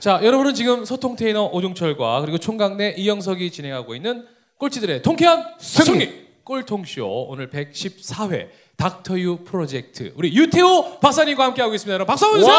자, 0.00 0.18
여러분은 0.22 0.54
지금 0.54 0.86
소통 0.86 1.14
테이너 1.14 1.44
오종철과 1.52 2.22
그리고 2.22 2.38
총각 2.38 2.76
내 2.76 2.94
이영석이 2.96 3.50
진행하고 3.50 3.94
있는 3.94 4.26
꼴찌들의 4.56 5.02
통쾌한 5.02 5.44
승리 5.58 6.26
꼴통쇼 6.42 7.26
오늘 7.28 7.50
114회 7.50 8.48
닥터유 8.78 9.40
프로젝트 9.44 10.14
우리 10.16 10.34
유태호 10.34 11.00
박사님과 11.00 11.44
함께하고 11.44 11.74
있습니다. 11.74 11.92
여러분 11.92 12.06
박수 12.06 12.24
한번 12.24 12.40
주세요. 12.40 12.56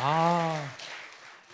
아, 0.00 0.62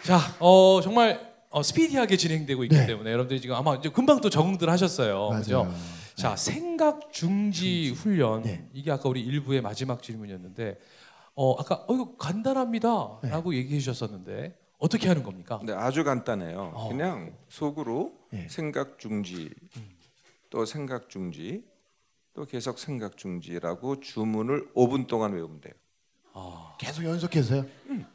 자, 0.02 0.20
어, 0.38 0.80
정말 0.82 1.32
어, 1.48 1.62
스피디하게 1.62 2.19
진행되고 2.19 2.64
있기 2.64 2.77
네. 2.77 2.87
때문에 2.88 3.10
여러분들이 3.10 3.41
지금 3.41 3.56
아마 3.56 3.77
이제 3.77 3.88
금방 3.88 4.20
또 4.20 4.28
적응들 4.28 4.69
하셨어요. 4.69 5.30
맞아요. 5.30 5.41
그죠? 5.41 5.74
자, 6.14 6.36
생각 6.36 7.12
중지 7.12 7.91
훈련 7.91 8.42
네. 8.42 8.68
이게 8.73 8.91
아까 8.91 9.09
우리 9.09 9.20
일부의 9.23 9.60
마지막 9.60 10.02
질문이었는데 10.02 10.78
어, 11.34 11.54
아까 11.59 11.84
어 11.88 11.95
이거 11.95 12.16
간단합니다라고 12.16 13.54
얘기해 13.54 13.80
주셨었는데 13.80 14.59
어떻게 14.78 15.09
하는 15.09 15.23
겁니까? 15.23 15.60
네, 15.64 15.73
아주 15.73 16.04
간단해요. 16.04 16.73
어. 16.74 16.88
그냥 16.88 17.37
속으로 17.48 18.12
네. 18.30 18.48
생각 18.51 18.98
중지, 18.98 19.51
또 20.51 20.66
생각 20.66 21.09
중지, 21.09 21.64
또 22.34 22.45
계속 22.45 22.79
생각 22.79 23.16
중지라고 23.16 24.01
주문을 24.01 24.73
5분 24.74 25.06
동안 25.06 25.34
외우면 25.34 25.60
돼요. 25.60 25.74
아, 26.34 26.74
계속 26.79 27.04
연속해서요. 27.04 27.65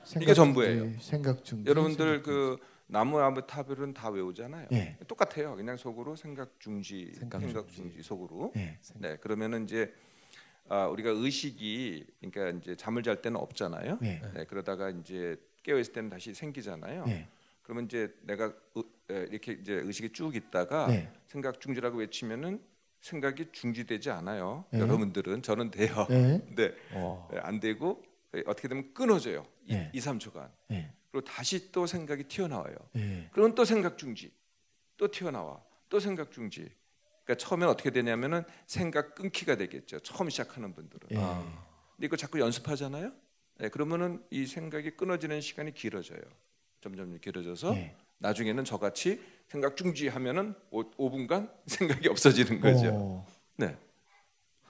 생각 0.03 0.23
이게 0.23 0.33
전부예요. 0.33 0.83
중지, 0.83 1.05
생각 1.05 1.45
중. 1.45 1.65
여러분들 1.65 2.21
그 2.23 2.57
나무 2.87 3.19
아무 3.19 3.45
타별은 3.45 3.93
다 3.93 4.09
외우잖아요. 4.09 4.67
네. 4.71 4.97
똑같아요. 5.07 5.55
그냥 5.55 5.75
속으로 5.77 6.15
생각 6.15 6.59
중지, 6.59 7.11
생각 7.15 7.41
생각, 7.41 7.67
중지. 7.67 7.75
중지. 7.91 8.03
속으로. 8.03 8.51
네. 8.55 8.79
네, 8.95 9.17
그러면은 9.17 9.65
이제 9.65 9.93
아, 10.69 10.87
우리가 10.87 11.09
의식이 11.11 12.05
그러니까 12.19 12.59
이제 12.59 12.75
잠을 12.75 13.03
잘 13.03 13.21
때는 13.21 13.39
없잖아요. 13.39 13.97
네. 14.01 14.21
네, 14.33 14.45
그러다가 14.45 14.89
이제 14.89 15.37
깨어 15.63 15.77
있을 15.79 15.93
때는 15.93 16.09
다시 16.09 16.33
생기잖아요. 16.33 17.05
네. 17.05 17.27
그러면 17.63 17.85
이제 17.85 18.13
내가 18.21 18.53
의- 18.75 18.83
에, 19.11 19.27
이렇게 19.31 19.53
이제 19.53 19.73
의식이 19.73 20.11
쭉 20.13 20.35
있다가 20.35 20.87
네. 20.87 21.11
생각 21.27 21.59
중지라고 21.59 21.97
외치면은 21.97 22.61
생각이 23.01 23.47
중지되지 23.51 24.09
않아요. 24.11 24.63
네. 24.71 24.79
여러분들은 24.79 25.41
저는 25.41 25.71
돼요. 25.71 26.07
네. 26.55 26.73
안 27.41 27.59
되고 27.59 28.01
에, 28.33 28.43
어떻게 28.45 28.67
되면 28.69 28.93
끊어져요. 28.93 29.45
네. 29.69 29.91
2, 29.93 29.99
3초간. 29.99 30.49
네. 31.17 31.21
그리고 31.21 31.21
다시 31.21 31.71
또 31.71 31.87
생각이 31.87 32.23
튀어나와요. 32.25 32.75
네. 32.93 33.29
그러면 33.31 33.55
또 33.55 33.65
생각 33.65 33.97
중지. 33.97 34.31
또 34.97 35.09
튀어나와. 35.09 35.63
또 35.89 35.99
생각 35.99 36.31
중지. 36.31 36.69
그러니까 37.23 37.35
처음엔 37.45 37.67
어떻게 37.67 37.89
되냐면은 37.89 38.43
생각 38.67 39.15
끊기가 39.15 39.55
되겠죠. 39.55 39.99
처음 39.99 40.29
시작하는 40.29 40.73
분들은. 40.73 41.09
네. 41.09 41.17
아. 41.19 41.65
근데 41.95 42.05
이거 42.07 42.15
자꾸 42.15 42.39
연습하잖아요. 42.39 43.11
네, 43.59 43.69
그러면은 43.69 44.23
이 44.29 44.45
생각이 44.45 44.91
끊어지는 44.91 45.41
시간이 45.41 45.73
길어져요. 45.73 46.21
점점 46.79 47.17
길어져서 47.19 47.71
네. 47.71 47.95
나중에는 48.19 48.63
저같이 48.63 49.19
생각 49.47 49.75
중지하면은 49.75 50.53
5, 50.69 50.91
5분간 50.91 51.51
생각이 51.65 52.07
없어지는 52.09 52.61
거죠. 52.61 52.89
어. 52.93 53.27
네. 53.55 53.75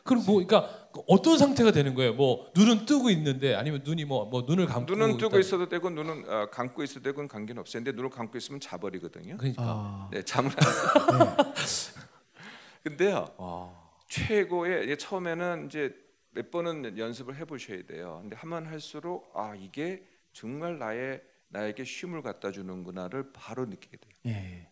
그럼 0.07 0.23
뭐 0.25 0.43
그러니까 0.43 0.87
어떤 1.07 1.37
상태가 1.37 1.71
되는 1.71 1.93
거예요? 1.93 2.13
뭐 2.13 2.51
눈은 2.55 2.85
뜨고 2.87 3.11
있는데 3.11 3.53
아니면 3.53 3.81
눈이 3.83 4.05
뭐, 4.05 4.25
뭐 4.25 4.41
눈을 4.47 4.65
감고 4.65 4.91
눈은 4.95 5.17
뜨고 5.17 5.37
있다- 5.37 5.39
있어도 5.39 5.69
되고 5.69 5.89
눈은 5.91 6.27
어, 6.27 6.49
감고 6.49 6.81
있어도 6.83 7.03
되고 7.03 7.15
그건 7.17 7.27
관계는 7.27 7.59
없어요. 7.59 7.83
근데 7.83 7.95
눈을 7.95 8.09
감고 8.09 8.35
있으면 8.37 8.59
자버리거든요. 8.59 9.37
그러니까 9.37 9.63
아. 9.63 10.09
네, 10.11 10.23
잠을 10.23 10.49
안. 10.51 11.53
근데요. 12.83 13.25
아. 13.37 13.69
최고의 14.09 14.97
처음에는 14.97 15.67
이제 15.67 15.93
몇 16.31 16.49
번은 16.51 16.97
연습을 16.97 17.35
해 17.35 17.45
보셔야 17.45 17.83
돼요. 17.85 18.19
근데 18.21 18.35
하면 18.37 18.65
할수록 18.65 19.29
아 19.35 19.53
이게 19.55 20.03
정말 20.33 20.77
나의 20.79 21.21
나에게 21.49 21.83
쉼을 21.83 22.21
갖다 22.21 22.51
주는구나를 22.51 23.31
바로 23.33 23.65
느끼게 23.65 23.97
돼요. 23.97 24.13
네. 24.23 24.69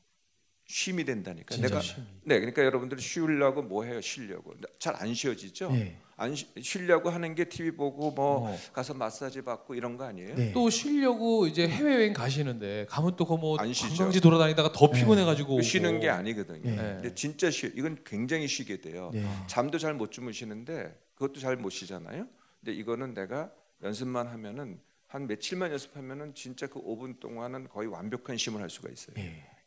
쉼이 0.68 1.04
된다니까. 1.06 1.56
내가 1.58 1.80
쉼이. 1.80 2.04
네, 2.24 2.40
그러니까 2.40 2.64
여러분들이 2.64 3.00
쉬려고 3.02 3.62
뭐 3.62 3.84
해요? 3.84 4.02
쉬려고 4.02 4.54
잘 4.80 4.96
안 4.98 5.14
쉬어지죠. 5.14 5.72
네. 5.72 6.00
안 6.18 6.34
쉬, 6.34 6.48
쉬려고 6.62 7.10
하는 7.10 7.36
게 7.36 7.46
TV 7.46 7.72
보고 7.72 8.10
뭐 8.12 8.50
어. 8.50 8.58
가서 8.74 8.94
마사지 8.94 9.42
받고 9.44 9.76
이런 9.76 9.98
거 9.98 10.06
아니에요? 10.06 10.36
네. 10.36 10.52
또 10.54 10.70
쉬려고 10.70 11.46
이제 11.46 11.68
해외 11.68 11.96
여행 11.96 12.14
가시는데 12.14 12.88
가면 12.90 13.16
또 13.16 13.26
그뭐 13.26 13.58
안 13.60 13.72
쉬죠. 13.74 13.90
관광지 13.90 14.22
돌아다니다가 14.22 14.72
더 14.72 14.88
네. 14.88 15.00
피곤해 15.00 15.24
가지고 15.26 15.58
그 15.58 15.62
쉬는 15.62 16.00
게. 16.00 16.10
아니거든요. 16.10 16.62
네. 16.64 16.76
근데 16.76 17.14
진짜 17.14 17.52
쉬 17.52 17.68
이건 17.76 17.98
굉장히 18.06 18.48
쉬게 18.48 18.82
돼요. 18.82 19.12
네. 19.14 19.24
잠도 19.48 19.78
잘 19.78 19.94
못 19.94 20.12
주무시는데 20.12 20.98
그것도 21.16 21.40
잘 21.42 21.58
못 21.58 21.70
쉬잖아요. 21.70 22.28
근데 22.60 22.74
이거는 22.74 23.14
내가 23.14 23.52
연습만 23.84 24.28
하면은 24.28 24.80
한 25.08 25.28
며칠만 25.28 25.72
연습하면은 25.72 26.34
진짜 26.34 26.66
그 26.68 26.82
5분 26.82 27.20
동안은 27.20 27.68
거의 27.70 27.88
완벽한 27.88 28.38
쉼을 28.38 28.62
할 28.62 28.70
수가 28.70 28.90
있어요. 28.90 29.16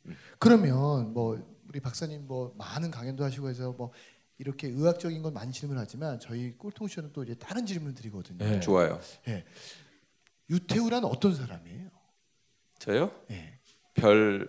네. 0.08 0.14
그러면 0.38 1.12
뭐 1.12 1.38
우리 1.68 1.80
박사님 1.80 2.26
뭐 2.26 2.54
많은 2.58 2.90
강연도 2.90 3.24
하시고 3.24 3.48
해서 3.48 3.72
뭐 3.72 3.92
이렇게 4.38 4.68
의학적인 4.68 5.22
건 5.22 5.34
많이 5.34 5.52
질문하지만 5.52 6.20
저희 6.20 6.56
꼴통쇼는 6.56 7.12
또 7.12 7.24
이제 7.24 7.34
다른 7.34 7.66
질문 7.66 7.94
드리거든요. 7.94 8.38
네. 8.38 8.60
좋아요. 8.60 9.00
유태우란 10.50 11.04
어떤 11.04 11.34
사람이에요? 11.34 11.90
저요? 12.78 13.12
네. 13.28 13.58
별 13.94 14.48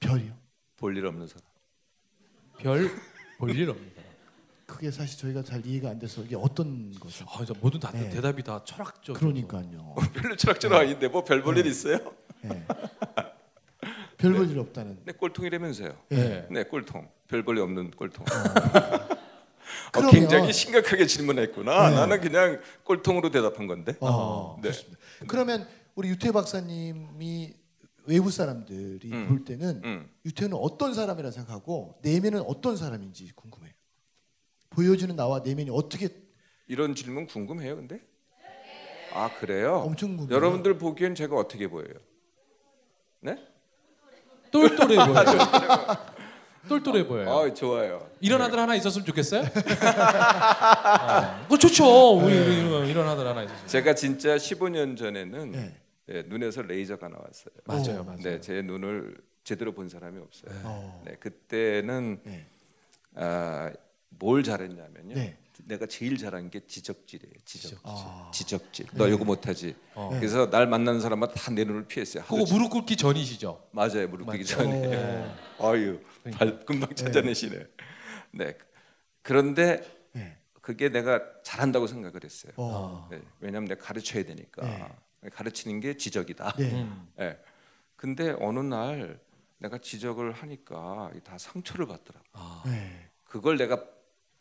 별이요. 0.00 0.38
볼 0.76 0.96
일 0.96 1.06
없는 1.06 1.26
사람. 1.26 1.42
별 2.58 2.90
볼 3.38 3.50
일 3.56 3.70
없니다. 3.70 4.02
그게 4.66 4.90
사실 4.90 5.18
저희가 5.18 5.42
잘 5.42 5.64
이해가 5.66 5.90
안 5.90 5.98
돼서 5.98 6.22
이게 6.22 6.36
어떤 6.36 6.92
거죠? 6.92 7.24
아, 7.28 7.44
저 7.44 7.54
모든 7.60 7.80
다 7.80 7.90
네. 7.90 8.08
대답이 8.10 8.42
다 8.44 8.62
철학적. 8.64 9.16
그러니까요. 9.16 9.96
별로 10.14 10.36
철학적 10.36 10.72
아닌데 10.72 11.08
뭐 11.08 11.24
별 11.24 11.42
볼일 11.42 11.66
있어요? 11.66 11.98
네. 12.42 12.64
별 14.20 14.34
볼일 14.34 14.58
없다는. 14.58 14.98
네, 15.06 15.12
꼴통이라면서요. 15.12 15.96
네. 16.10 16.46
네, 16.50 16.64
꼴통. 16.64 17.08
별 17.28 17.42
볼일 17.42 17.62
없는 17.62 17.90
꼴통. 17.92 18.24
어, 19.88 19.90
그러면- 19.92 20.10
굉장히 20.12 20.52
심각하게 20.52 21.06
질문했구나. 21.06 21.88
네. 21.90 21.96
나는 21.96 22.20
그냥 22.20 22.60
꼴통으로 22.84 23.30
대답한 23.30 23.66
건데. 23.66 23.96
어, 24.00 24.58
네. 24.62 24.70
그러면 25.26 25.66
우리 25.94 26.08
유태 26.10 26.32
박사님이 26.32 27.54
외부 28.04 28.30
사람들이 28.30 29.10
음. 29.10 29.28
볼 29.28 29.44
때는 29.44 29.80
음. 29.84 30.10
유태는 30.26 30.56
어떤 30.56 30.92
사람이라 30.94 31.30
생각하고 31.30 31.98
내면은 32.02 32.40
어떤 32.42 32.76
사람인지 32.76 33.32
궁금해요. 33.34 33.72
보여주는 34.70 35.14
나와 35.16 35.40
내면이 35.40 35.70
어떻게 35.70 36.08
이런 36.68 36.94
질문 36.94 37.26
궁금해요, 37.26 37.76
근데? 37.76 38.00
아 39.12 39.30
그래요? 39.38 39.76
엄청 39.84 40.10
궁금해요. 40.16 40.36
여러분들 40.36 40.78
보기엔 40.78 41.14
제가 41.14 41.36
어떻게 41.36 41.68
보여요? 41.68 41.94
네? 43.20 43.36
똘똘해 44.50 44.96
보여요. 44.96 45.38
똘똘해 46.68 47.06
보여요. 47.06 47.30
아 47.30 47.54
좋아요. 47.54 48.08
이런 48.20 48.40
아들 48.42 48.58
하나 48.58 48.74
있었으면 48.74 49.04
좋겠어요? 49.06 49.44
아, 49.82 51.40
그거 51.44 51.58
좋죠. 51.58 52.18
우리 52.18 52.38
우리 52.38 52.58
이런, 52.60 52.86
이런 52.86 53.08
아들 53.08 53.26
하나 53.26 53.42
있었으면. 53.42 53.66
제가 53.66 53.94
진짜 53.94 54.36
15년 54.36 54.96
전에는 54.96 55.52
네. 55.52 55.74
네, 56.06 56.22
눈에서 56.26 56.62
레이저가 56.62 57.08
나왔어요. 57.08 57.54
맞아요, 57.64 58.00
어. 58.00 58.04
맞아요. 58.04 58.18
네, 58.22 58.40
제 58.40 58.62
눈을 58.62 59.16
제대로 59.44 59.72
본 59.72 59.88
사람이 59.88 60.20
없어요. 60.20 60.60
어. 60.64 61.02
네, 61.06 61.14
그때는 61.18 62.20
네. 62.24 62.44
아, 63.14 63.70
뭘 64.10 64.42
잘했냐면요. 64.42 65.14
네. 65.14 65.36
내가 65.64 65.86
제일 65.86 66.16
잘한 66.16 66.50
게 66.50 66.60
지적질이에요. 66.66 67.34
지적. 67.44 67.78
아. 67.84 68.30
지적질. 68.32 68.86
너 68.94 69.06
이거 69.08 69.24
못하지. 69.24 69.76
어. 69.94 70.10
그래서 70.14 70.48
날 70.50 70.66
만나는 70.66 71.00
사람마다 71.00 71.34
다 71.34 71.50
내 71.50 71.64
눈을 71.64 71.86
피했어요. 71.86 72.24
그거 72.24 72.44
무릎 72.50 72.70
꿇기 72.70 72.96
전이시죠? 72.96 73.68
맞아요 73.72 74.08
무릎 74.08 74.26
꿇기. 74.26 74.44
전에 74.44 74.96
어. 75.58 75.68
아유 75.70 76.00
발 76.32 76.60
금방 76.64 76.94
찾아내시네 76.94 77.66
네 78.32 78.56
그런데 79.22 79.82
네. 80.12 80.38
그게 80.60 80.88
내가 80.88 81.20
잘한다고 81.42 81.86
생각을 81.86 82.20
했어요 82.24 82.52
어. 82.56 83.08
네, 83.10 83.20
왜냐하면 83.40 83.68
내가 83.68 83.84
가르쳐야 83.84 84.24
되니까 84.24 84.96
가르치는 85.32 85.80
게 85.80 85.96
지적이다 85.96 86.54
네. 86.56 86.72
음. 86.72 87.08
네. 87.16 87.38
근데 87.96 88.34
어느 88.40 88.60
날 88.60 89.20
내가 89.58 89.78
지적을 89.78 90.32
하니까 90.32 91.10
다 91.24 91.36
상처를 91.36 91.86
받더라 91.86 92.20
아. 92.32 92.62
네. 92.66 93.10
그걸 93.24 93.56
내가 93.58 93.84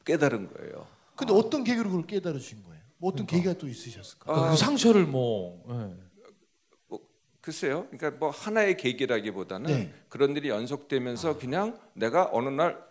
깨달은 0.06 0.51
거예요 0.54 0.88
근데 1.16 1.34
어 1.34 1.50
떤 1.50 1.63
계기로 1.63 1.90
그걸 1.90 2.07
깨달으신 2.07 2.63
거예요? 2.63 2.80
뭐 2.98 3.12
어떤 3.12 3.25
계기가 3.25 3.54
또 3.54 3.68
있으셨을까? 3.68 4.25
그러니까 4.25 4.51
그 4.51 4.57
상처를 4.57 5.06
뭐 5.06 5.63
예. 5.69 6.98
글쎄요 7.42 7.88
그러니까 7.90 8.12
뭐 8.19 8.30
하나의 8.30 8.78
계기라기보다는 8.78 9.68
네. 9.72 9.94
그런 10.10 10.36
일이 10.36 10.50
연속되면서 10.50 11.38
그냥 11.38 11.80
내가 11.94 12.30
어느 12.31 12.50
날 12.50 12.90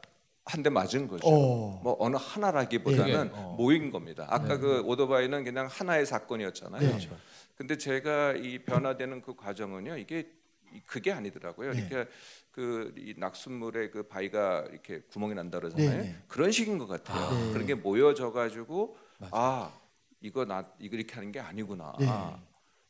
한 0.50 0.62
대 0.62 0.70
맞은 0.70 1.08
거죠 1.08 1.28
어. 1.28 1.78
뭐 1.84 1.94
어느 1.98 2.16
하나라기보다는 2.18 3.24
네. 3.26 3.30
어. 3.34 3.54
모인 3.58 3.90
겁니다. 3.90 4.26
아까 4.30 4.56
그 4.56 4.80
오토바이는 4.80 5.44
그냥 5.44 5.66
하나의 5.70 6.06
사건이었잖아요. 6.06 6.80
네. 6.80 6.88
그렇죠. 6.88 7.14
근데 7.54 7.76
제가 7.76 8.32
이 8.32 8.58
변화되는 8.60 9.20
그 9.20 9.36
과정은요, 9.36 9.98
이게 9.98 10.26
이- 10.72 10.80
그게 10.86 11.12
아니더라고요. 11.12 11.72
네. 11.72 11.80
이렇게 11.80 12.10
그 12.58 12.92
이 12.98 13.14
낙숫물에 13.16 13.90
그 13.90 14.02
바위가 14.08 14.66
이렇게 14.72 15.00
구멍이 15.12 15.32
난다 15.34 15.60
그러잖아요. 15.60 15.90
네, 15.90 15.96
네. 16.02 16.16
그런 16.26 16.50
식인 16.50 16.76
것 16.76 16.88
같아요. 16.88 17.24
아. 17.26 17.30
네. 17.32 17.52
그런 17.52 17.66
게 17.66 17.74
모여져 17.76 18.32
가지고 18.32 18.96
맞아. 19.18 19.30
아 19.36 19.72
이거 20.20 20.44
나 20.44 20.68
이거 20.80 20.96
이렇게 20.96 21.14
하는 21.14 21.30
게 21.30 21.38
아니구나. 21.38 21.94
네. 22.00 22.06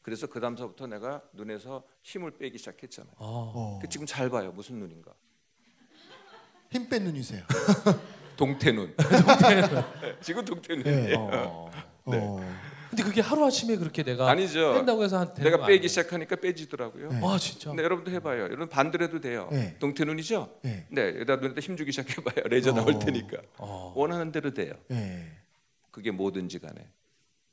그래서 0.00 0.26
그 0.26 0.40
다음서부터 0.40 0.86
내가 0.86 1.20
눈에서 1.34 1.82
힘을 2.02 2.30
빼기 2.38 2.56
시작했잖아요. 2.56 3.12
아, 3.18 3.24
어. 3.24 3.78
그 3.82 3.88
지금 3.90 4.06
잘 4.06 4.30
봐요. 4.30 4.52
무슨 4.52 4.78
눈인가? 4.78 5.12
힘 6.70 6.88
뺀 6.88 7.04
눈이세요. 7.04 7.44
동태눈. 8.38 8.94
지금 10.22 10.44
동태눈. 10.46 10.82
네. 10.84 11.14
어. 11.14 11.70
어. 12.06 12.58
근데 12.90 13.02
그게 13.02 13.20
하루 13.20 13.44
아침에 13.44 13.76
그렇게 13.76 14.02
내가 14.02 14.28
아니죠. 14.30 14.72
뺀다고 14.74 15.04
해서 15.04 15.18
한 15.18 15.34
되는 15.34 15.44
내가 15.50 15.58
거 15.58 15.66
빼기 15.66 15.78
아니에요? 15.80 15.88
시작하니까 15.88 16.36
빼지더라고요. 16.36 17.08
네. 17.10 17.20
아 17.22 17.38
진짜. 17.38 17.70
근데 17.70 17.82
여러분도 17.82 18.10
해봐요. 18.12 18.44
여러분 18.44 18.68
반대로 18.68 19.04
해도 19.04 19.20
돼요. 19.20 19.48
네. 19.52 19.76
동태 19.78 20.04
눈이죠? 20.04 20.58
네. 20.62 20.86
네, 20.90 21.08
여기다 21.16 21.36
눈에다 21.36 21.60
힘 21.60 21.76
주기 21.76 21.92
시작해봐요. 21.92 22.46
레이저 22.48 22.70
어. 22.70 22.74
나올 22.74 22.98
테니까. 22.98 23.38
어. 23.58 23.92
원하는 23.96 24.32
대로 24.32 24.52
돼요. 24.54 24.72
네. 24.88 25.30
그게 25.90 26.10
뭐든지 26.10 26.58
간에. 26.60 26.86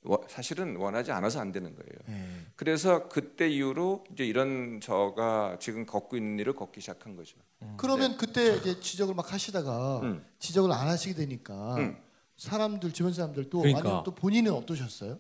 워- 0.07 0.23
사실은 0.29 0.75
원하지 0.75 1.11
않아서 1.11 1.39
안 1.39 1.51
되는 1.51 1.73
거예요. 1.75 1.89
네. 2.07 2.29
그래서 2.55 3.09
그때 3.09 3.49
이후로 3.49 4.03
이제 4.13 4.23
이런 4.23 4.79
저가 4.79 5.57
지금 5.59 5.85
걷고 5.88 6.15
있는 6.15 6.38
일을 6.39 6.53
걷기 6.53 6.79
시작한 6.79 7.15
거죠. 7.15 7.38
그러면 7.77 8.15
그때 8.15 8.55
이제 8.55 8.79
지적을 8.79 9.15
막 9.15 9.33
하시다가 9.33 10.01
음. 10.03 10.23
지적을 10.38 10.71
안 10.71 10.88
하시게 10.88 11.15
되니까 11.15 11.75
음. 11.77 11.97
사람들 12.37 12.91
주변 12.91 13.13
사람들도 13.13 13.59
그러니까. 13.59 13.79
아니면 13.81 14.03
또 14.03 14.13
본인은 14.13 14.51
어떠셨어요? 14.53 15.19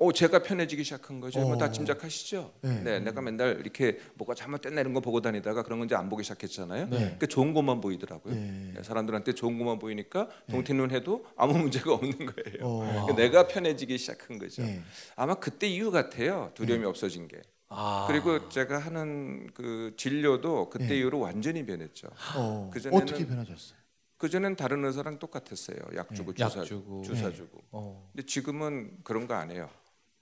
오, 0.00 0.12
제가 0.12 0.44
편해지기 0.44 0.84
시작한 0.84 1.18
거죠. 1.18 1.40
뭐 1.40 1.54
어. 1.54 1.58
다 1.58 1.72
짐작하시죠? 1.72 2.54
네. 2.62 2.82
네. 2.82 3.00
내가 3.00 3.20
맨날 3.20 3.58
이렇게 3.58 3.98
뭐가 4.14 4.32
잘못됐나 4.34 4.80
이런 4.80 4.94
거 4.94 5.00
보고 5.00 5.20
다니다가 5.20 5.64
그런 5.64 5.80
건 5.80 5.86
이제 5.86 5.96
안 5.96 6.08
보기 6.08 6.22
시작했잖아요. 6.22 6.84
네. 6.88 6.96
그러니까 6.98 7.26
좋은 7.26 7.52
것만 7.52 7.80
보이더라고요. 7.80 8.32
네. 8.32 8.72
네, 8.76 8.82
사람들한테 8.84 9.32
좋은 9.32 9.58
것만 9.58 9.80
보이니까 9.80 10.28
동태눈 10.50 10.92
해도 10.92 11.26
아무 11.36 11.58
문제가 11.58 11.92
없는 11.94 12.16
거예요. 12.16 12.58
어. 12.62 12.78
그러니까 12.84 13.16
내가 13.16 13.48
편해지기 13.48 13.98
시작한 13.98 14.38
거죠. 14.38 14.62
네. 14.62 14.80
아마 15.16 15.34
그때 15.34 15.66
이유 15.66 15.90
같아요. 15.90 16.52
두려움이 16.54 16.84
없어진 16.84 17.26
게. 17.26 17.42
아. 17.68 18.04
그리고 18.08 18.48
제가 18.48 18.78
하는 18.78 19.48
그 19.52 19.94
진료도 19.96 20.70
그때 20.70 20.86
네. 20.86 20.98
이후로 20.98 21.18
완전히 21.18 21.66
변했죠. 21.66 22.08
어. 22.36 22.70
그 22.72 22.78
전에는- 22.78 23.02
어떻게 23.02 23.26
변하셨어요? 23.26 23.76
그 24.18 24.28
전엔 24.28 24.56
다른 24.56 24.84
의사랑 24.84 25.18
똑같았어요. 25.18 25.78
약 25.94 26.12
주고 26.14 26.32
약 26.40 26.48
주사 26.50 26.64
주고. 26.64 27.02
주사 27.02 27.28
네. 27.30 27.34
주고. 27.36 27.60
어. 27.70 28.10
근데 28.12 28.26
지금은 28.26 28.98
그런 29.04 29.26
거 29.28 29.34
안 29.34 29.50
해요. 29.50 29.70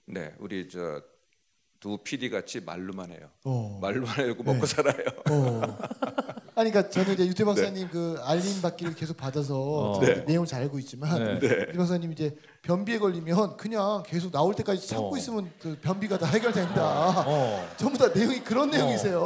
네, 0.05 0.33
우리 0.39 0.69
저 0.69 1.01
두 1.79 1.97
PD 1.97 2.29
같이 2.29 2.59
말로만 2.59 3.11
해요. 3.11 3.29
어. 3.43 3.77
말로만 3.81 4.09
하고 4.29 4.43
네. 4.43 4.53
먹고 4.53 4.65
살아요. 4.65 5.05
어. 5.29 5.61
아니 6.55 6.71
그러니까 6.71 6.89
저는 6.89 7.13
이제 7.13 7.27
유태 7.27 7.45
박사님 7.45 7.87
그 7.91 8.19
알림 8.23 8.61
받기를 8.63 8.95
계속 8.95 9.15
받아서 9.15 9.55
어. 9.59 9.99
네. 10.01 10.23
내용을 10.25 10.47
잘 10.47 10.63
알고 10.63 10.79
있지만 10.79 11.23
네. 11.23 11.35
유태 11.35 11.71
박사님 11.77 12.11
이제 12.11 12.35
변비에 12.63 12.97
걸리면 12.97 13.57
그냥 13.57 14.01
계속 14.07 14.31
나올 14.31 14.55
때까지 14.55 14.87
참고 14.87 15.13
어. 15.13 15.17
있으면 15.17 15.51
그 15.61 15.77
변비가 15.79 16.17
다 16.17 16.25
해결된다. 16.25 17.23
어. 17.27 17.67
전부 17.77 17.95
다 17.99 18.07
내용이 18.07 18.39
그런 18.39 18.71
내용이세요. 18.71 19.19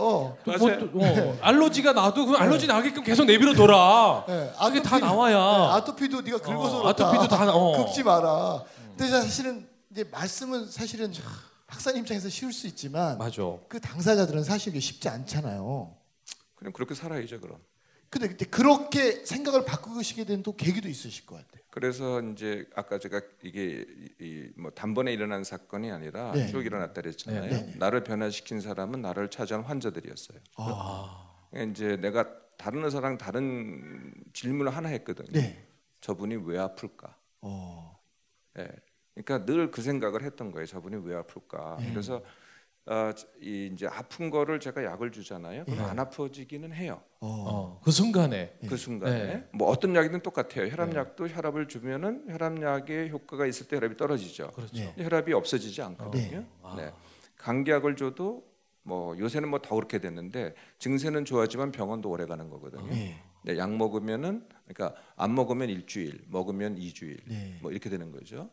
또 0.43 0.51
맞아요. 0.51 0.85
뭐 0.87 1.15
또, 1.15 1.29
어. 1.29 1.37
알러지가 1.41 1.93
나도 1.93 2.25
그 2.25 2.35
알러지 2.35 2.67
나게끔 2.67 3.01
계속 3.05 3.23
내비로 3.25 3.53
돌아. 3.53 4.25
네, 4.27 4.51
그게 4.61 4.81
다 4.81 4.97
아토피- 4.97 4.99
나와야. 4.99 5.37
네, 5.37 5.73
아토피도 5.77 6.21
네가 6.21 6.39
긁어서 6.39 6.81
어. 6.81 6.87
아토피도 6.89 7.27
다 7.29 7.45
나- 7.45 7.53
어. 7.53 7.85
긁지 7.85 8.03
마라. 8.03 8.61
근데 8.97 9.09
사실은 9.09 9.65
이제 9.89 10.03
말씀은 10.11 10.69
사실은 10.69 11.13
박사님 11.71 12.01
입장에서 12.01 12.27
쉬울 12.27 12.51
수 12.51 12.67
있지만 12.67 13.17
맞아. 13.17 13.41
그 13.69 13.79
당사자들은 13.79 14.43
사실 14.43 14.71
이게 14.71 14.79
쉽지 14.81 15.07
않잖아요. 15.07 15.95
그냥 16.55 16.73
그렇게 16.73 16.93
살아야죠, 16.93 17.39
그럼. 17.39 17.59
근데 18.09 18.27
그때 18.27 18.43
그렇게 18.45 19.23
생각을 19.25 19.63
바꾸시게 19.63 20.25
된 20.25 20.43
또 20.43 20.53
계기도 20.53 20.89
있으실 20.89 21.25
것 21.25 21.35
같아요. 21.37 21.63
그래서 21.69 22.21
이제 22.21 22.67
아까 22.75 22.99
제가 22.99 23.21
이게 23.41 23.85
이, 24.19 24.49
뭐 24.57 24.69
단번에 24.71 25.13
일어난 25.13 25.45
사건이 25.45 25.89
아니라 25.91 26.33
네. 26.33 26.47
쭉 26.47 26.65
일어났다 26.65 27.01
그랬잖아요. 27.01 27.41
네, 27.49 27.49
네. 27.67 27.75
나를 27.77 28.03
변화시킨 28.03 28.59
사람은 28.59 29.01
나를 29.01 29.29
찾아온 29.29 29.63
환자들이었어요. 29.63 30.39
아, 30.57 31.31
그러니까 31.51 31.71
이제 31.71 31.95
내가 31.95 32.25
다른 32.57 32.83
의사랑 32.83 33.17
다른 33.17 34.13
질문을 34.33 34.75
하나 34.75 34.89
했거든요. 34.89 35.31
네. 35.31 35.65
저분이 36.01 36.35
왜 36.35 36.59
아플까? 36.59 37.15
어, 37.39 37.97
예. 38.59 38.67
그러니까 39.13 39.45
늘 39.45 39.71
그 39.71 39.81
생각을 39.81 40.23
했던 40.23 40.51
거예요. 40.51 40.65
저분이 40.65 41.01
왜 41.05 41.15
아플까? 41.15 41.77
네. 41.79 41.89
그래서 41.91 42.21
어, 42.87 43.11
이 43.39 43.69
이제 43.71 43.85
아픈 43.87 44.29
거를 44.31 44.59
제가 44.59 44.83
약을 44.83 45.11
주잖아요. 45.11 45.65
그럼 45.65 45.77
네. 45.79 45.83
안 45.85 45.99
아파지기는 45.99 46.73
해요. 46.73 47.01
어, 47.19 47.27
어. 47.27 47.81
그 47.83 47.91
순간에. 47.91 48.57
그 48.67 48.75
순간에 48.75 49.23
네. 49.23 49.49
뭐 49.53 49.69
어떤 49.69 49.95
약이든 49.95 50.21
똑같아요. 50.21 50.67
혈압약도 50.71 51.27
혈압을 51.29 51.67
주면은 51.67 52.25
혈압약의 52.29 53.11
효과가 53.11 53.45
있을 53.45 53.67
때 53.67 53.75
혈압이 53.77 53.97
떨어지죠. 53.97 54.51
그렇죠. 54.51 54.75
네. 54.75 54.93
혈압이 54.97 55.31
없어지지 55.33 55.81
않거든요. 55.83 56.39
네. 56.39 56.47
아. 56.63 56.75
네. 56.75 56.91
감기약을 57.37 57.95
줘도 57.95 58.43
뭐 58.83 59.15
요새는 59.17 59.49
뭐 59.49 59.59
더 59.61 59.75
그렇게 59.75 59.99
됐는데 59.99 60.55
증세는 60.79 61.25
좋아지만 61.25 61.71
병원도 61.71 62.09
오래 62.09 62.25
가는 62.25 62.49
거거든요. 62.49 62.87
네, 62.87 63.15
네, 63.43 63.57
약 63.57 63.71
먹으면은 63.75 64.47
그러니까 64.67 64.99
안 65.15 65.35
먹으면 65.35 65.69
일주일, 65.69 66.23
먹으면 66.29 66.77
이주일, 66.79 67.19
네. 67.27 67.59
뭐 67.61 67.71
이렇게 67.71 67.91
되는 67.91 68.11
거죠. 68.11 68.49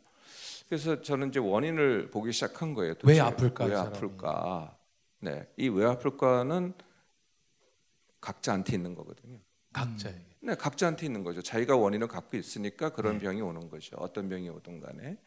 그래서 0.68 1.00
저는 1.00 1.28
이제 1.28 1.38
원인을 1.38 2.10
보기 2.10 2.32
시작한 2.32 2.74
거예요. 2.74 2.92
왜 2.92 2.98
도대체 2.98 3.20
아플까, 3.20 3.66
이 3.66 3.68
왜? 3.70 3.76
아플까? 3.76 4.76
네, 5.20 5.48
이 5.56 5.68
왜 5.68 5.86
아플까는 5.86 6.74
각자한테 8.20 8.74
있는 8.76 8.94
거거든요. 8.94 9.38
각자에게. 9.72 10.20
네, 10.40 10.54
각자한테 10.54 11.06
있는 11.06 11.24
거죠. 11.24 11.40
자기가 11.42 11.76
원인을 11.76 12.06
갖고 12.08 12.36
있으니까 12.36 12.90
그런 12.90 13.18
병이 13.18 13.40
오는 13.40 13.68
거죠. 13.70 13.96
어떤 13.98 14.28
병이 14.28 14.48
오든 14.50 14.80
간에 14.80 15.18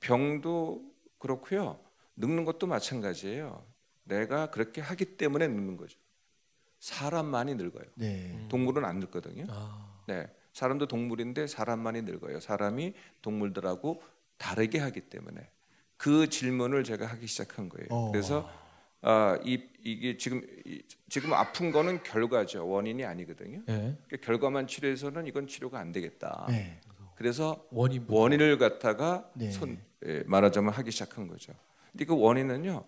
병도 0.00 0.82
그렇고요. 1.18 1.78
늙는 2.16 2.44
것도 2.44 2.66
마찬가지예요. 2.66 3.64
내가 4.04 4.50
그렇게 4.50 4.80
하기 4.80 5.16
때문에 5.16 5.46
늙는 5.48 5.76
거죠. 5.76 5.98
사람만이 6.80 7.54
늙어요. 7.54 7.84
네. 7.94 8.46
동물은 8.48 8.84
안 8.84 8.98
늙거든요. 9.00 9.46
아. 9.50 10.02
네, 10.08 10.28
사람도 10.52 10.86
동물인데 10.88 11.46
사람만이 11.46 12.02
늙어요. 12.02 12.40
사람이 12.40 12.94
동물들하고 13.22 14.02
다르게 14.44 14.78
하기 14.78 15.02
때문에 15.02 15.50
그 15.98 16.28
질문을 16.30 16.82
제가 16.82 17.04
하기 17.06 17.26
시작한 17.26 17.68
거예요. 17.68 17.86
어. 17.90 18.10
그래서 18.10 18.50
아, 19.02 19.38
이 19.44 19.62
이게 19.84 20.16
지금 20.16 20.40
이, 20.64 20.82
지금 21.10 21.34
아픈 21.34 21.70
거는 21.70 22.02
결과죠. 22.02 22.66
원인이 22.66 23.04
아니거든요. 23.04 23.62
예. 23.68 23.96
그 24.08 24.16
결과만 24.16 24.66
치료해서는 24.66 25.26
이건 25.26 25.46
치료가 25.46 25.78
안 25.78 25.92
되겠다. 25.92 26.46
네. 26.48 26.80
그래서 27.16 27.66
원인 27.70 28.06
원인을 28.08 28.56
갖다가 28.56 29.30
네. 29.34 29.50
손 29.50 29.78
예, 30.06 30.22
말하자면 30.26 30.72
하기 30.72 30.90
시작한 30.90 31.28
거죠. 31.28 31.52
근데 31.92 32.06
그 32.06 32.18
원인은요. 32.18 32.84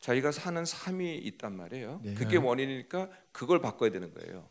자기가 0.00 0.32
사는 0.32 0.64
삶이 0.64 1.16
있단 1.16 1.54
말이에요. 1.56 2.00
네. 2.02 2.14
그게 2.14 2.36
원인이니까 2.38 3.10
그걸 3.32 3.60
바꿔야 3.60 3.90
되는 3.90 4.12
거예요. 4.14 4.48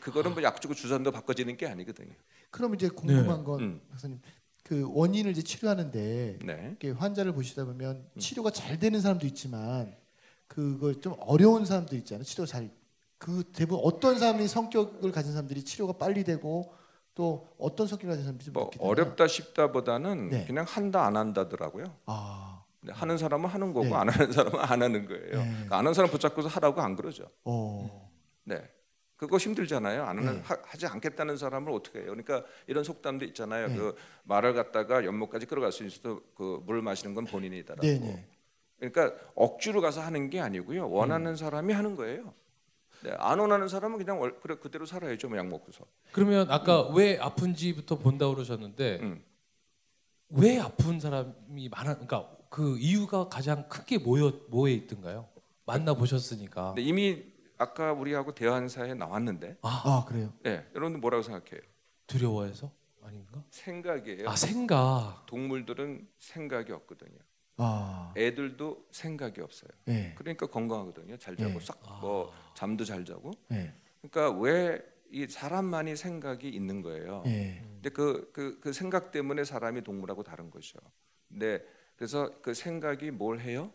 그거는 0.00 0.32
뭐 0.34 0.42
약 0.44 0.60
주고 0.60 0.74
주사도 0.74 1.10
바꿔지는 1.10 1.56
게 1.56 1.66
아니거든요. 1.66 2.14
그럼 2.50 2.74
이제 2.76 2.88
궁금한 2.88 3.38
네. 3.38 3.44
건 3.44 3.60
음. 3.60 3.80
박사님 3.90 4.20
그 4.70 4.88
원인을 4.94 5.32
이제 5.32 5.42
치료하는데 5.42 6.38
네. 6.44 6.66
이렇게 6.68 6.90
환자를 6.92 7.32
보시다 7.32 7.64
보면 7.64 8.06
음. 8.14 8.18
치료가 8.20 8.50
잘 8.50 8.78
되는 8.78 9.00
사람도 9.00 9.26
있지만 9.26 9.96
그걸 10.46 11.00
좀 11.00 11.16
어려운 11.18 11.64
사람도 11.66 11.96
있잖아요. 11.96 12.24
치료 12.24 12.46
잘 12.46 12.70
그 13.20 13.44
대부분 13.52 13.84
어떤 13.84 14.18
사람이 14.18 14.48
성격을 14.48 15.12
가진 15.12 15.32
사람들이 15.32 15.62
치료가 15.62 15.92
빨리 15.92 16.24
되고 16.24 16.72
또 17.14 17.46
어떤 17.58 17.86
성격을 17.86 18.08
가진 18.12 18.24
사람들이 18.24 18.46
좀 18.46 18.54
뭐? 18.54 18.70
어렵다 18.78 19.26
싶다보다는 19.26 20.30
네. 20.30 20.46
그냥 20.46 20.64
한다 20.66 21.04
안 21.04 21.18
한다더라고요. 21.18 21.84
아, 22.06 22.64
하는 22.88 23.18
사람은 23.18 23.50
하는 23.50 23.74
거고 23.74 23.88
네. 23.88 23.94
안 23.94 24.08
하는 24.08 24.32
사람은 24.32 24.58
안 24.58 24.82
하는 24.82 25.06
거예요. 25.06 25.36
네. 25.36 25.50
그러니까 25.50 25.76
안 25.76 25.80
하는 25.80 25.92
사람 25.92 26.10
붙잡고서 26.10 26.48
하라고 26.48 26.80
안 26.80 26.96
그러죠. 26.96 27.28
어, 27.44 28.10
네. 28.44 28.56
그거 29.20 29.36
힘들잖아요. 29.36 30.04
안 30.04 30.16
하는 30.18 30.36
네. 30.36 30.40
하, 30.42 30.56
하지 30.64 30.86
않겠다는 30.86 31.36
사람을 31.36 31.70
어떻게 31.72 31.98
해요? 31.98 32.06
그러니까 32.06 32.42
이런 32.66 32.82
속담도 32.82 33.26
있잖아요. 33.26 33.68
네. 33.68 33.76
그 33.76 33.94
말을 34.24 34.54
갖다가 34.54 35.04
연못까지 35.04 35.44
끌어갈 35.44 35.72
수 35.72 35.84
있어도 35.84 36.22
그 36.34 36.62
물을 36.64 36.80
마시는 36.80 37.14
건 37.14 37.26
본인이다라고. 37.26 37.86
네, 37.86 37.98
네. 37.98 38.26
그러니까 38.78 39.14
억지로 39.34 39.82
가서 39.82 40.00
하는 40.00 40.30
게 40.30 40.40
아니고요. 40.40 40.86
음. 40.86 40.92
원하는 40.92 41.36
사람이 41.36 41.70
하는 41.74 41.96
거예요. 41.96 42.32
네. 43.04 43.10
안 43.18 43.38
원하는 43.38 43.68
사람은 43.68 43.98
그냥 43.98 44.18
월- 44.22 44.40
그래 44.40 44.54
그대로 44.54 44.86
살아야죠. 44.86 45.28
뭐약 45.28 45.48
먹고서. 45.48 45.84
그러면 46.12 46.50
아까 46.50 46.88
왜 46.88 47.18
아픈지부터 47.18 47.98
본다고 47.98 48.34
그러셨는데 48.36 49.00
음. 49.02 49.22
왜 50.30 50.58
아픈 50.58 50.98
사람이 50.98 51.68
많아? 51.68 51.92
그러니까 51.96 52.26
그 52.48 52.78
이유가 52.78 53.28
가장 53.28 53.68
크게 53.68 53.98
뭐여 53.98 54.46
뭐에 54.48 54.72
있던가요? 54.72 55.28
만나 55.66 55.92
보셨으니까. 55.92 56.74
이미 56.78 57.22
아까 57.60 57.92
우리하고 57.92 58.34
대화한 58.34 58.68
사이에 58.68 58.94
나왔는데, 58.94 59.58
아 59.62 59.82
아 59.84 60.04
그래요. 60.08 60.32
네. 60.42 60.66
여러분들 60.74 60.98
뭐라고 61.00 61.22
생각해요? 61.22 61.60
두려워해서 62.06 62.72
아닌가? 63.02 63.44
생각이에요. 63.50 64.28
아 64.28 64.34
생각. 64.34 65.24
동물들은 65.26 66.08
생각이 66.18 66.72
없거든요. 66.72 67.18
아, 67.58 68.14
애들도 68.16 68.86
생각이 68.90 69.42
없어요. 69.42 69.70
네, 69.84 70.14
그러니까 70.16 70.46
건강하거든요. 70.46 71.18
잘 71.18 71.36
자고 71.36 71.58
네. 71.58 71.66
싹뭐 71.66 72.32
잠도 72.54 72.84
잘 72.84 73.04
자고. 73.04 73.32
네, 73.48 73.72
그러니까 74.00 74.38
왜 74.40 74.80
이 75.12 75.26
사람만이 75.26 75.96
생각이 75.96 76.48
있는 76.48 76.82
거예요. 76.82 77.22
네. 77.24 77.60
근데 77.64 77.90
그그 77.90 78.60
그 78.60 78.72
생각 78.72 79.10
때문에 79.10 79.42
사람이 79.42 79.82
동물하고 79.82 80.22
다른 80.22 80.50
거죠. 80.52 80.78
네, 81.26 81.60
그래서 81.96 82.30
그 82.42 82.54
생각이 82.54 83.10
뭘 83.10 83.40
해요? 83.40 83.72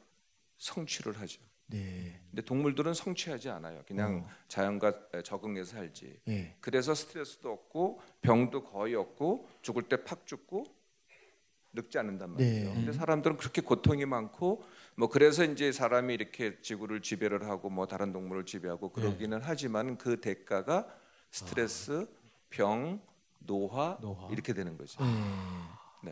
성취를 0.58 1.20
하죠. 1.20 1.42
네. 1.68 2.20
근데 2.30 2.42
동물들은 2.44 2.94
성취하지 2.94 3.50
않아요. 3.50 3.84
그냥 3.88 4.28
자연과 4.48 5.22
적응해서 5.24 5.72
살지. 5.78 6.20
예. 6.28 6.56
그래서 6.60 6.94
스트레스도 6.94 7.52
없고 7.52 8.02
병도 8.22 8.64
거의 8.66 8.96
없고 8.96 9.48
죽을 9.62 9.84
때 9.84 9.98
팍 10.04 10.28
죽고 10.28 10.66
늙지 11.74 11.98
않는단 11.98 12.32
말이에요. 12.32 12.70
네. 12.70 12.74
근데 12.74 12.94
사람들은 12.94 13.38
그렇게 13.38 13.62
고통이 13.62 14.06
많고 14.06 14.64
뭐 14.96 15.10
그래서 15.10 15.44
이제 15.44 15.72
사람이 15.72 16.14
이렇게 16.14 16.62
지구를 16.62 17.02
지배를 17.02 17.50
하고 17.50 17.70
뭐 17.70 17.86
다른 17.88 18.14
동물을 18.14 18.46
지배하고 18.46 18.90
그러기는 18.92 19.40
하지만 19.44 19.98
그 19.98 20.22
대가가 20.22 20.88
스트레스, 21.32 22.08
병, 22.50 23.02
노화, 23.40 23.98
노화. 24.02 24.30
이렇게 24.32 24.54
되는 24.54 24.78
거죠. 24.78 25.04
예. 25.04 25.08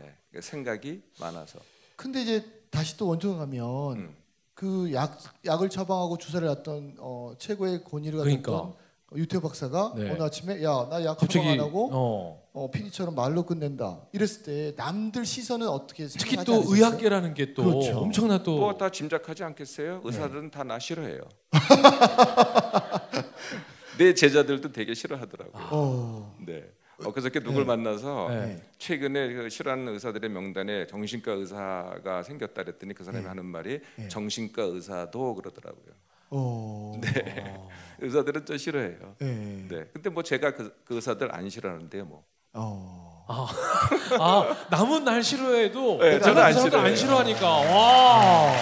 그러니까 0.28 0.40
생각이 0.42 1.02
많아서. 1.20 1.60
근데 1.96 2.20
이제 2.22 2.44
다시 2.70 2.96
또 2.98 3.06
원천 3.08 3.38
가면 3.38 3.96
음. 3.98 4.16
그 4.54 4.92
약 4.92 5.18
약을 5.44 5.68
처방하고 5.68 6.16
주사를 6.18 6.46
놨던 6.46 6.96
어, 6.98 7.32
최고의 7.38 7.82
권위를 7.84 8.18
가졌던 8.20 8.42
그러니까. 8.42 8.74
유태호 9.16 9.42
박사가 9.42 9.92
네. 9.96 10.10
어느 10.10 10.22
아침에 10.22 10.62
야 10.64 10.86
나 10.90 11.04
약 11.04 11.18
처방 11.18 11.48
안 11.48 11.60
하고 11.60 11.90
어. 11.92 12.42
어, 12.52 12.70
PD처럼 12.70 13.14
말로 13.16 13.44
끝낸다. 13.44 14.00
이랬을 14.12 14.42
때 14.44 14.72
남들 14.76 15.24
시선은 15.26 15.68
어떻게 15.68 16.06
특히 16.06 16.36
생각하지 16.36 16.46
또 16.46 16.52
않으셨어요? 16.54 16.74
의학계라는 16.76 17.34
게또 17.34 17.64
그렇죠. 17.64 17.98
엄청나 17.98 18.42
또뭐다 18.42 18.90
짐작하지 18.90 19.42
않겠어요? 19.44 20.00
의사들은 20.04 20.50
다나 20.50 20.78
싫어해요. 20.78 21.20
내 23.98 24.14
제자들도 24.14 24.72
되게 24.72 24.94
싫어하더라고요. 24.94 25.68
어. 25.70 26.36
네. 26.44 26.64
어, 27.02 27.12
그저께 27.12 27.40
누굴 27.40 27.64
만나서 27.64 28.28
네. 28.30 28.62
최근에 28.78 29.32
그 29.32 29.48
싫어하는 29.48 29.88
의사들의 29.94 30.30
명단에 30.30 30.86
정신과 30.86 31.32
의사가 31.32 32.22
생겼다 32.22 32.62
그랬더니 32.62 32.94
그 32.94 33.02
사람이 33.04 33.26
하는 33.26 33.44
말이 33.46 33.80
정신과 34.08 34.62
의사도 34.62 35.34
그러더라고요. 35.34 35.94
어. 36.30 37.00
네. 37.00 37.56
의사들은 38.00 38.46
좀 38.46 38.56
싫어해요. 38.56 39.16
네. 39.18 39.66
네. 39.68 39.84
근데 39.92 40.10
뭐 40.10 40.22
제가 40.22 40.54
그, 40.54 40.74
그 40.84 40.96
의사들 40.96 41.34
안 41.34 41.48
싫어하는데요, 41.48 42.04
뭐. 42.04 42.24
어. 42.52 43.24
아 43.26 44.66
남은 44.70 45.04
날 45.04 45.22
싫어해도 45.22 45.98
네, 45.98 46.20
저는 46.20 46.42
안그 46.42 46.76
안. 46.76 46.94
싫어하니까 46.94 47.46
와. 47.48 48.52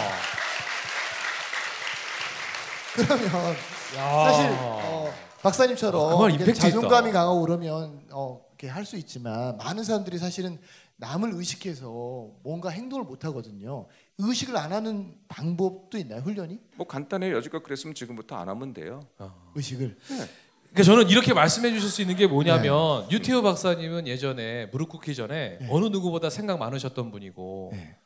그러면 2.95 3.57
야. 3.97 4.25
사실 4.25 4.51
어, 4.53 5.13
박사님처럼 5.43 6.31
임팩트 6.31 6.55
자존감이 6.55 7.11
있다. 7.11 7.19
강하고 7.21 7.41
그러면 7.43 8.07
어, 8.11 8.41
이렇게 8.51 8.69
할 8.69 8.85
수 8.85 8.97
있지만 8.97 9.57
많은 9.57 9.83
사람들이 9.85 10.19
사실은 10.19 10.59
남을 10.97 11.33
의식해서 11.35 12.29
뭔가 12.45 12.69
행동을 12.71 13.05
못 13.05 13.25
하거든요. 13.25 13.87
의식을 14.19 14.57
안 14.57 14.73
하는 14.73 15.17
방법도 15.29 15.99
있나요? 15.99 16.21
훈련이? 16.21 16.61
뭐 16.77 16.87
간단해요. 16.87 17.35
여지껏 17.37 17.63
그랬으면 17.63 17.95
지금부터 17.95 18.37
안 18.37 18.49
하면 18.49 18.73
돼요. 18.73 19.01
의식을. 19.57 19.97
그러니까 20.07 20.83
저는 20.85 21.11
이렇게 21.11 21.35
말씀해 21.35 21.73
주실 21.73 21.91
수 21.91 22.03
있는 22.03 22.15
게 22.17 22.27
뭐냐면 22.29 23.09
네. 23.09 23.17
유태호 23.17 23.43
박사님은 23.43 24.07
예전에 24.07 24.67
무릎 24.67 24.91
꿇기 24.91 25.15
전에 25.15 25.59
어느 25.69 25.87
누구보다 25.87 26.31
생각 26.31 26.59
많으셨던 26.59 27.11
분이고 27.11 27.71
네. 27.73 27.97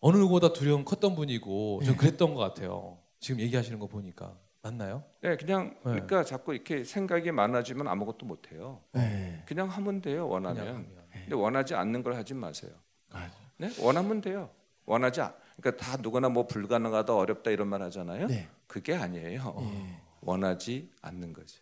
어느 0.00 0.16
누구보다 0.16 0.52
두려움 0.52 0.84
컸던 0.84 1.16
분이고 1.16 1.80
좀 1.84 1.94
네. 1.94 1.96
그랬던 1.98 2.34
것 2.34 2.40
같아요. 2.40 2.98
지금 3.18 3.40
얘기하시는 3.40 3.78
거 3.78 3.86
보니까 3.86 4.34
맞나요? 4.64 5.04
네, 5.20 5.36
그냥 5.36 5.74
네. 5.84 5.92
그러니까 5.92 6.24
자꾸 6.24 6.54
이렇게 6.54 6.84
생각이 6.84 7.30
많아지면 7.32 7.86
아무것도 7.86 8.24
못 8.24 8.50
해요. 8.50 8.80
네. 8.92 9.42
그냥 9.46 9.68
하면 9.68 10.00
돼요, 10.00 10.26
원하면. 10.26 10.56
그냥 10.56 10.74
하면. 10.76 11.04
근데 11.12 11.34
원하지 11.34 11.74
않는 11.74 12.02
걸 12.02 12.14
하지 12.14 12.32
마세요. 12.32 12.70
맞아요. 13.12 13.28
네? 13.58 13.70
원하면 13.78 14.22
돼요. 14.22 14.48
원하지 14.86 15.20
않. 15.20 15.34
그러니까 15.60 15.84
다 15.84 15.98
누구나 16.00 16.30
뭐 16.30 16.46
불가능하다, 16.46 17.14
어렵다 17.14 17.50
이런 17.50 17.68
말 17.68 17.82
하잖아요. 17.82 18.26
네. 18.26 18.48
그게 18.66 18.94
아니에요. 18.94 19.54
예. 19.60 20.00
원하지 20.22 20.90
않는 21.02 21.34
거죠. 21.34 21.60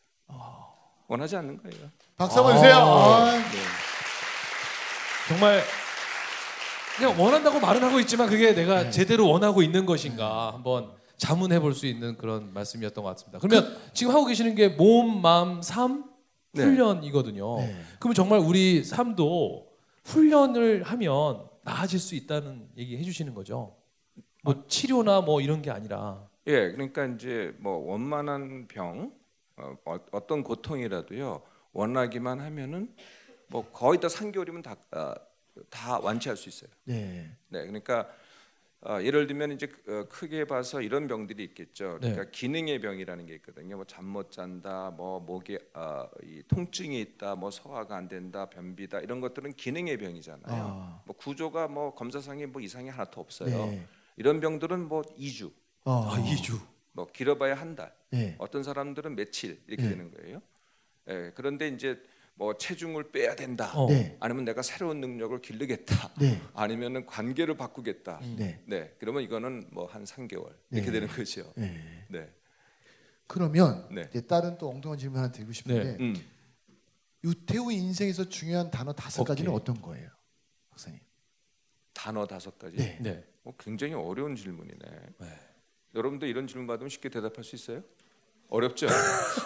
원하지 1.08 1.36
않는 1.36 1.60
거예요. 1.60 1.90
박수 2.16 2.38
한번 2.38 2.54
주세요. 2.54 2.76
아. 2.76 3.26
아. 3.26 3.32
네. 3.32 3.58
정말 5.28 5.60
그냥 6.96 7.20
원한다고 7.20 7.58
말은 7.58 7.82
하고 7.82 7.98
있지만 7.98 8.28
그게 8.28 8.54
내가 8.54 8.84
네. 8.84 8.90
제대로 8.90 9.28
원하고 9.28 9.60
있는 9.62 9.86
것인가 9.86 10.52
한번 10.52 11.01
자문해 11.22 11.60
볼 11.60 11.72
수 11.72 11.86
있는 11.86 12.16
그런 12.16 12.52
말씀이었던 12.52 13.04
것 13.04 13.10
같습니다. 13.10 13.38
그러면 13.38 13.78
지금 13.94 14.12
하고 14.12 14.26
계시는 14.26 14.56
게 14.56 14.68
몸, 14.68 15.22
마음, 15.22 15.62
삶 15.62 16.10
네. 16.50 16.64
훈련이거든요. 16.64 17.58
네. 17.58 17.76
그러면 18.00 18.14
정말 18.14 18.40
우리 18.40 18.82
삶도 18.82 19.68
훈련을 20.04 20.82
하면 20.82 21.48
나아질 21.62 22.00
수 22.00 22.16
있다는 22.16 22.68
얘기 22.76 22.96
해주시는 22.98 23.34
거죠. 23.34 23.76
뭐 24.42 24.64
치료나 24.66 25.20
뭐 25.20 25.40
이런 25.40 25.62
게 25.62 25.70
아니라 25.70 26.28
예, 26.48 26.72
그러니까 26.72 27.06
이제 27.06 27.54
뭐 27.60 27.76
원만한 27.92 28.66
병, 28.66 29.12
어, 29.56 29.76
어, 29.84 29.98
어떤 30.10 30.42
고통이라도요 30.42 31.40
원하기만 31.72 32.40
하면은 32.40 32.92
뭐 33.46 33.70
거의 33.70 34.00
다 34.00 34.08
3개월이면 34.08 34.64
다, 34.64 34.74
아, 34.90 35.14
다 35.70 36.00
완치할 36.00 36.36
수 36.36 36.48
있어요. 36.48 36.70
네. 36.82 37.30
네, 37.48 37.60
그러니까 37.60 38.08
아, 38.84 39.00
예를 39.00 39.28
들면 39.28 39.52
이제 39.52 39.68
어, 39.86 40.04
크게 40.08 40.44
봐서 40.44 40.80
이런 40.82 41.06
병들이 41.06 41.44
있겠죠. 41.44 41.98
그러니까 42.00 42.30
기능의 42.30 42.80
병이라는 42.80 43.26
게 43.26 43.34
있거든요. 43.36 43.76
뭐 43.76 43.84
잠 43.84 44.04
못 44.06 44.32
잔다, 44.32 44.90
뭐 44.90 45.20
목에 45.20 45.58
아, 45.72 46.08
이 46.24 46.42
통증이 46.48 47.00
있다, 47.00 47.36
뭐 47.36 47.50
소화가 47.52 47.96
안 47.96 48.08
된다, 48.08 48.46
변비다 48.50 48.98
이런 49.00 49.20
것들은 49.20 49.52
기능의 49.52 49.98
병이잖아요. 49.98 50.42
아. 50.62 51.02
뭐 51.06 51.16
구조가 51.16 51.68
뭐 51.68 51.94
검사상에 51.94 52.46
뭐 52.46 52.60
이상이 52.60 52.88
하나도 52.88 53.20
없어요. 53.20 53.66
네. 53.66 53.86
이런 54.16 54.40
병들은 54.40 54.88
뭐 54.88 55.02
2주, 55.16 55.52
어. 55.84 56.02
아 56.10 56.16
2주 56.18 56.58
뭐 56.90 57.06
길어봐야 57.06 57.54
한 57.54 57.76
달. 57.76 57.94
네. 58.10 58.34
어떤 58.38 58.64
사람들은 58.64 59.14
며칠 59.14 59.62
이렇게 59.68 59.84
네. 59.84 59.88
되는 59.90 60.10
거예요. 60.10 60.42
예, 61.08 61.32
그런데 61.36 61.68
이제 61.68 62.00
뭐 62.34 62.56
체중을 62.56 63.12
빼야 63.12 63.36
된다. 63.36 63.72
어. 63.78 63.88
네. 63.88 64.16
아니면 64.20 64.44
내가 64.44 64.62
새로운 64.62 65.00
능력을 65.00 65.40
기르겠다. 65.42 66.12
네. 66.18 66.40
아니면은 66.54 67.06
관계를 67.06 67.56
바꾸겠다. 67.56 68.20
네. 68.36 68.62
네, 68.66 68.94
그러면 68.98 69.22
이거는 69.22 69.68
뭐 69.70 69.86
한 69.86 70.04
3개월 70.04 70.54
이렇게 70.70 70.86
네. 70.86 70.92
되는 70.92 71.08
거죠. 71.08 71.52
네. 71.56 72.06
네, 72.08 72.32
그러면 73.26 73.86
네. 73.94 74.06
이제 74.10 74.20
다른 74.22 74.56
또 74.58 74.70
엉뚱한 74.70 74.98
질문 74.98 75.18
하나 75.20 75.30
드리고 75.30 75.52
싶은데 75.52 75.96
음. 76.00 76.14
유태우 77.24 77.70
인생에서 77.70 78.28
중요한 78.28 78.70
단어 78.70 78.92
다섯 78.92 79.22
오케이. 79.22 79.28
가지는 79.34 79.52
어떤 79.52 79.80
거예요, 79.80 80.08
박사님? 80.70 80.98
단어 81.92 82.26
다섯 82.26 82.58
가지. 82.58 82.76
네. 82.76 82.98
네. 83.00 83.24
어, 83.44 83.54
굉장히 83.58 83.92
어려운 83.94 84.34
질문이네. 84.34 84.78
네. 85.20 85.26
여러분도 85.94 86.26
이런 86.26 86.46
질문 86.46 86.66
받으면 86.66 86.88
쉽게 86.88 87.10
대답할 87.10 87.44
수 87.44 87.54
있어요? 87.54 87.82
어렵죠. 88.52 88.86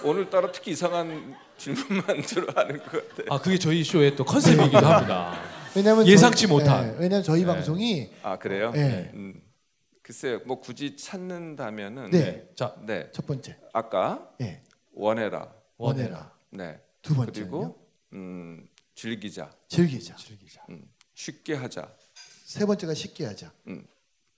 오늘따라 0.02 0.50
특히 0.50 0.72
이상한 0.72 1.36
질문만 1.56 2.22
들어 2.26 2.52
하는 2.60 2.78
것 2.82 3.08
같아. 3.16 3.34
아 3.34 3.40
그게 3.40 3.56
저희 3.56 3.84
쇼의 3.84 4.16
또 4.16 4.25
컨셉이기도 4.25 4.78
합니다. 4.78 5.40
왜냐면 5.76 6.06
예상치 6.08 6.48
저희- 6.48 6.50
못한. 6.52 6.86
네, 6.92 6.96
왜냐면 6.98 7.22
저희 7.22 7.42
네. 7.42 7.46
방송이 7.46 8.10
아 8.25 8.36
그래요? 8.36 8.72
네. 8.72 9.12
음, 9.14 9.40
글쎄요. 10.02 10.40
뭐 10.44 10.60
굳이 10.60 10.96
찾는다면은 10.96 12.10
네. 12.10 12.48
자 12.56 12.75
네. 12.84 13.08
첫 13.12 13.25
번째 13.28 13.56
아까 13.72 14.28
네. 14.38 14.64
원해라. 14.92 15.52
원해라. 15.76 16.32
네. 16.50 16.80
두 17.00 17.14
번째는요? 17.14 17.50
그리고 17.50 17.88
음, 18.14 18.66
즐기자. 18.96 19.52
즐기자. 19.68 20.16
즐기자. 20.16 20.62
음, 20.70 20.82
쉽게 21.14 21.54
하자. 21.54 21.88
세 22.44 22.66
번째가 22.66 22.92
쉽게 22.94 23.25
하자. 23.26 23.52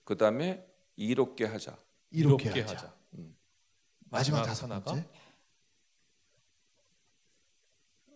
그 0.03 0.15
다음에 0.15 0.63
이롭게 0.95 1.45
하자. 1.45 1.75
이롭게, 2.11 2.43
이롭게 2.45 2.61
하자. 2.61 2.75
하자. 2.75 2.93
마지막 4.09 4.43
다섯? 4.43 4.67
번째 4.67 5.05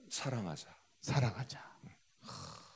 사랑하자. 0.10 0.68
사랑하자. 1.02 1.74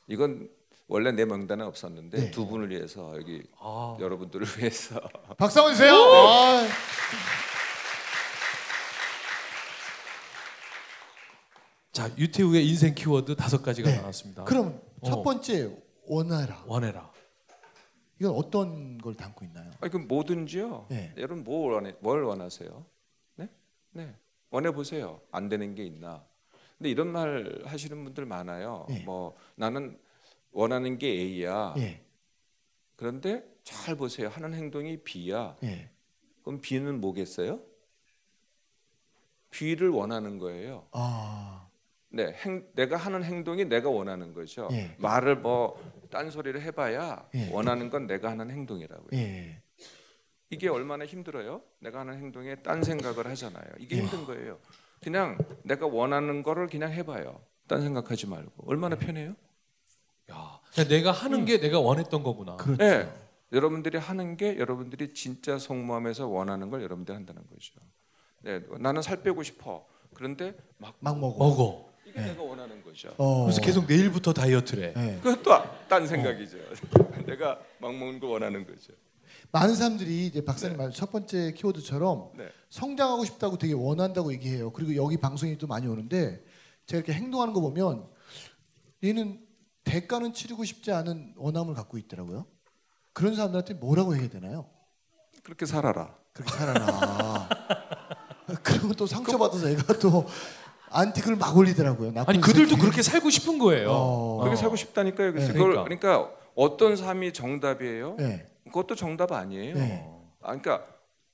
이건 0.08 0.48
원래 0.88 1.12
내 1.12 1.24
명단에 1.24 1.62
없었는데 1.64 2.18
네. 2.18 2.30
두 2.30 2.46
분을 2.46 2.70
위해서 2.70 3.14
여기 3.16 3.42
아 3.60 3.96
여러분들을 4.00 4.46
위해서 4.58 5.00
박수 5.36 5.60
한번 5.60 5.74
주세요. 5.74 5.92
아, 5.94 6.66
자 11.92 12.10
유태우의 12.16 12.66
인생 12.66 12.94
키워드 12.94 13.36
다섯 13.36 13.62
가지가 13.62 13.90
네. 13.90 13.96
나왔습니다. 13.98 14.44
그럼 14.44 14.80
첫 15.04 15.18
어. 15.18 15.22
번째 15.22 15.76
원하라. 16.06 16.64
원해라. 16.66 17.12
이건 18.20 18.34
어떤 18.34 18.98
걸 18.98 19.14
담고 19.14 19.44
있나요? 19.44 19.70
아니 19.80 19.92
그 19.92 19.98
뭐든지요. 19.98 20.86
네. 20.88 21.12
여러분 21.18 21.44
뭘 21.44 21.72
원해 21.74 21.94
뭘 22.00 22.24
원하세요? 22.24 22.84
네? 23.90 24.06
네. 24.06 24.14
원해 24.50 24.70
보세요. 24.70 25.20
안 25.30 25.48
되는 25.48 25.74
게 25.74 25.84
있나? 25.84 26.24
근데 26.78 26.90
이런 26.90 27.08
말 27.08 27.60
하시는 27.64 28.02
분들 28.04 28.24
많아요. 28.24 28.86
네. 28.88 29.02
뭐 29.04 29.36
나는 29.56 29.98
원하는 30.52 30.98
게 30.98 31.08
A야. 31.08 31.74
예. 31.78 32.00
그런데 32.96 33.44
잘 33.62 33.96
보세요. 33.96 34.28
하는 34.28 34.54
행동이 34.54 35.02
B야. 35.02 35.56
예. 35.64 35.90
그럼 36.42 36.60
B는 36.60 37.00
뭐겠어요? 37.00 37.60
B를 39.50 39.90
원하는 39.90 40.38
거예요. 40.38 40.86
아. 40.92 41.68
네, 42.10 42.32
행, 42.44 42.66
내가 42.74 42.96
하는 42.96 43.22
행동이 43.22 43.66
내가 43.66 43.90
원하는 43.90 44.32
거죠. 44.32 44.68
예. 44.72 44.94
말을 44.98 45.36
뭐 45.36 45.78
딴소리를 46.10 46.62
해봐야 46.62 47.28
예. 47.34 47.50
원하는 47.52 47.90
건 47.90 48.06
내가 48.06 48.30
하는 48.30 48.50
행동이라고요. 48.50 49.10
예. 50.50 50.54
이게 50.56 50.68
얼마나 50.68 51.04
힘들어요? 51.06 51.62
내가 51.80 52.00
하는 52.00 52.14
행동에 52.14 52.56
딴 52.56 52.82
생각을 52.82 53.26
하잖아요. 53.28 53.64
이게 53.78 53.96
예. 53.96 54.00
힘든 54.02 54.24
거예요. 54.24 54.58
그냥 55.02 55.38
내가 55.62 55.86
원하는 55.86 56.42
거를 56.42 56.66
그냥 56.68 56.92
해봐요. 56.92 57.40
딴 57.66 57.82
생각하지 57.82 58.26
말고 58.26 58.64
얼마나 58.66 58.96
편해요? 58.96 59.34
야, 60.30 60.60
내가 60.88 61.12
하는 61.12 61.44
게 61.44 61.58
내가 61.60 61.80
원했던 61.80 62.22
거구나. 62.22 62.56
그렇죠. 62.56 62.82
네, 62.82 63.10
여러분들이 63.52 63.98
하는 63.98 64.36
게 64.36 64.58
여러분들이 64.58 65.14
진짜 65.14 65.58
속마음에서 65.58 66.26
원하는 66.28 66.70
걸 66.70 66.82
여러분들이 66.82 67.14
한다는 67.14 67.42
거죠. 67.48 67.74
네, 68.42 68.60
나는 68.80 69.02
살 69.02 69.22
빼고 69.22 69.42
싶어. 69.42 69.86
그런데 70.14 70.56
막 70.78 70.94
막 71.00 71.18
먹어. 71.18 71.38
먹어. 71.48 71.88
이게 72.06 72.20
내가 72.20 72.42
원하는 72.42 72.82
거죠. 72.82 73.14
어. 73.18 73.44
그래서 73.44 73.60
계속 73.60 73.86
내일부터 73.86 74.32
다이어트래. 74.32 74.94
예. 74.96 75.20
그것도 75.22 75.52
딴 75.88 76.06
생각이죠. 76.06 76.56
내가 77.26 77.60
막 77.78 77.94
먹는 77.94 78.18
거 78.18 78.28
원하는 78.28 78.66
거죠. 78.66 78.92
많은 79.52 79.74
사람들이 79.74 80.26
이제 80.26 80.44
박사님 80.44 80.76
말첫 80.76 81.10
번째 81.10 81.52
키워드처럼 81.52 82.32
네. 82.36 82.48
성장하고 82.70 83.24
싶다고 83.24 83.58
되게 83.58 83.72
원한다고 83.72 84.32
얘기해요. 84.32 84.72
그리고 84.72 84.94
여기 84.96 85.16
방송이 85.16 85.56
또 85.58 85.66
많이 85.66 85.86
오는데 85.86 86.44
제가 86.86 86.98
이렇게 86.98 87.12
행동하는 87.12 87.54
거 87.54 87.60
보면 87.60 88.06
얘는 89.04 89.40
대가는 89.84 90.32
치르고 90.32 90.64
싶지 90.64 90.92
않은 90.92 91.34
원함을 91.36 91.74
갖고 91.74 91.98
있더라고요. 91.98 92.46
그런 93.12 93.34
사람들한테 93.34 93.74
뭐라고 93.74 94.14
해야 94.14 94.28
되나요? 94.28 94.68
그렇게 95.42 95.66
살아라. 95.66 96.14
그렇게 96.32 96.52
살아라. 96.52 97.48
그리고 98.62 98.94
또 98.94 99.06
상처받아서 99.06 99.68
애가 99.70 99.98
또 99.98 100.26
안티크를 100.90 101.36
막 101.36 101.56
올리더라고요. 101.56 102.12
아니 102.26 102.40
그들도 102.40 102.70
새끼. 102.70 102.80
그렇게 102.80 103.02
살고 103.02 103.30
싶은 103.30 103.58
거예요. 103.58 103.90
어. 103.90 104.38
그렇게 104.40 104.56
살고 104.56 104.76
싶다니까요. 104.76 105.32
그래서 105.32 105.48
네. 105.48 105.52
그걸 105.54 105.72
그러니까. 105.72 105.96
그러니까 106.08 106.34
어떤 106.54 106.96
삶이 106.96 107.32
정답이에요? 107.32 108.16
네. 108.18 108.46
그것도 108.68 108.94
정답 108.94 109.32
아니에요. 109.32 109.74
네. 109.74 110.04
아, 110.40 110.56
그러니까 110.56 110.84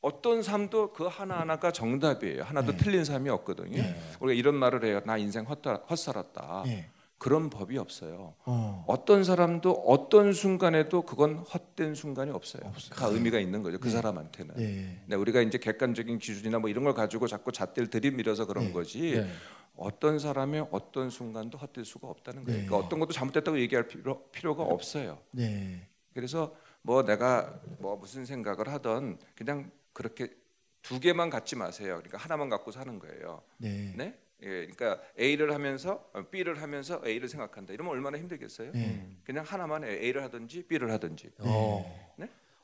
어떤 0.01 0.43
삶도 0.43 0.93
그 0.93 1.07
하나 1.07 1.41
하나가 1.41 1.71
정답이에요. 1.71 2.43
하나도 2.43 2.73
네. 2.73 2.79
틀린 2.79 3.05
삶이 3.05 3.31
없거든요. 3.31 3.83
네. 3.83 3.97
우리가 4.21 4.39
이런 4.39 4.55
말을 4.55 4.85
해요. 4.85 5.01
나 5.05 5.17
인생 5.17 5.45
헛살았다. 5.45 6.65
예. 6.67 6.91
그런 7.17 7.49
법이 7.49 7.79
없어요. 7.79 8.35
어. 8.45 8.85
어떤 8.87 9.25
사람도 9.25 9.71
어떤 9.73 10.35
순간에도 10.35 11.03
그건 11.03 11.37
헛된 11.37 11.95
순간이 11.95 12.31
없어요. 12.31 12.71
다 12.95 13.07
의미가 13.07 13.39
있는 13.39 13.63
거죠. 13.63 13.79
그 13.79 13.89
네. 13.89 13.95
사람한테는. 13.95 14.55
네. 14.57 15.01
네, 15.07 15.17
우리가 15.17 15.41
이제 15.41 15.57
객관적인 15.57 16.19
기준이나 16.19 16.59
뭐 16.59 16.69
이런 16.69 16.85
걸 16.85 16.93
가지고 16.93 17.27
자꾸 17.27 17.51
잣대를 17.51 17.89
들이밀어서 17.89 18.45
그런 18.45 18.67
네. 18.67 18.73
거지. 18.73 19.13
네. 19.13 19.27
어떤 19.75 20.19
사람의 20.19 20.67
어떤 20.71 21.09
순간도 21.09 21.57
헛될 21.57 21.87
수가 21.87 22.09
없다는 22.09 22.45
거예요. 22.45 22.61
네. 22.61 22.67
그러니까 22.67 22.87
어떤 22.87 23.01
것도 23.01 23.13
잘못됐다고 23.13 23.59
얘기할 23.59 23.89
필요, 23.89 24.25
필요가 24.25 24.63
없어요. 24.63 25.19
네. 25.31 25.89
그래서 26.13 26.55
뭐 26.85 27.03
내가 27.03 27.59
뭐 27.79 27.97
무슨 27.97 28.27
생각을 28.27 28.69
하던 28.69 29.19
그냥 29.35 29.71
그렇게 29.95 30.29
두 30.83 31.01
개만 31.01 31.31
갖지 31.31 31.57
마세요. 31.57 31.95
그러니까 31.97 32.19
하나만 32.19 32.51
갖고 32.51 32.71
사는 32.71 32.99
거예요. 32.99 33.41
네. 33.57 33.95
네? 33.97 34.15
예, 34.43 34.67
그러니까 34.67 35.01
A를 35.19 35.55
하면서 35.55 36.05
어, 36.13 36.23
B를 36.31 36.61
하면서 36.61 37.01
A를 37.07 37.29
생각한다. 37.29 37.73
이러면 37.73 37.93
얼마나 37.93 38.19
힘들겠어요? 38.19 38.73
네. 38.73 39.09
그냥 39.25 39.45
하나만 39.49 39.85
A를 39.85 40.23
하든지 40.25 40.65
B를 40.65 40.91
하든지 40.93 41.31
어. 41.39 42.15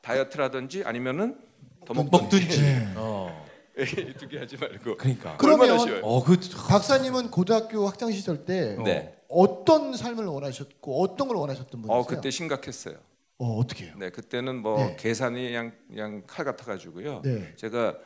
다이어트를 0.01 0.45
하든지 0.45 0.83
아니면은 0.83 1.39
더 1.85 1.93
먹든지. 1.95 2.35
먹든지 2.45 2.61
네. 2.61 2.93
어. 2.95 3.47
두개 4.19 4.37
하지 4.37 4.57
말고 4.57 4.97
그러니까. 4.97 5.37
그러면? 5.37 6.03
어, 6.03 6.23
그 6.23 6.37
박사님은 6.67 7.31
고등학교 7.31 7.87
학창 7.87 8.11
시절 8.11 8.45
때 8.45 8.77
네. 8.83 9.17
어떤 9.29 9.95
삶을 9.95 10.25
원하셨고 10.25 11.01
어떤 11.01 11.27
걸 11.27 11.37
원하셨던 11.37 11.81
분이세요? 11.81 11.97
어 11.97 12.05
그때 12.05 12.29
심각했어요. 12.29 12.97
어, 13.43 13.57
어떻게 13.57 13.85
해요? 13.85 13.95
네, 13.97 14.11
그때는 14.11 14.61
뭐 14.61 14.77
네. 14.77 14.95
계산이 14.99 15.47
그냥 15.47 15.71
그냥 15.87 16.23
칼 16.27 16.45
같아 16.45 16.63
가지고요. 16.63 17.21
네. 17.23 17.55
제가 17.55 17.97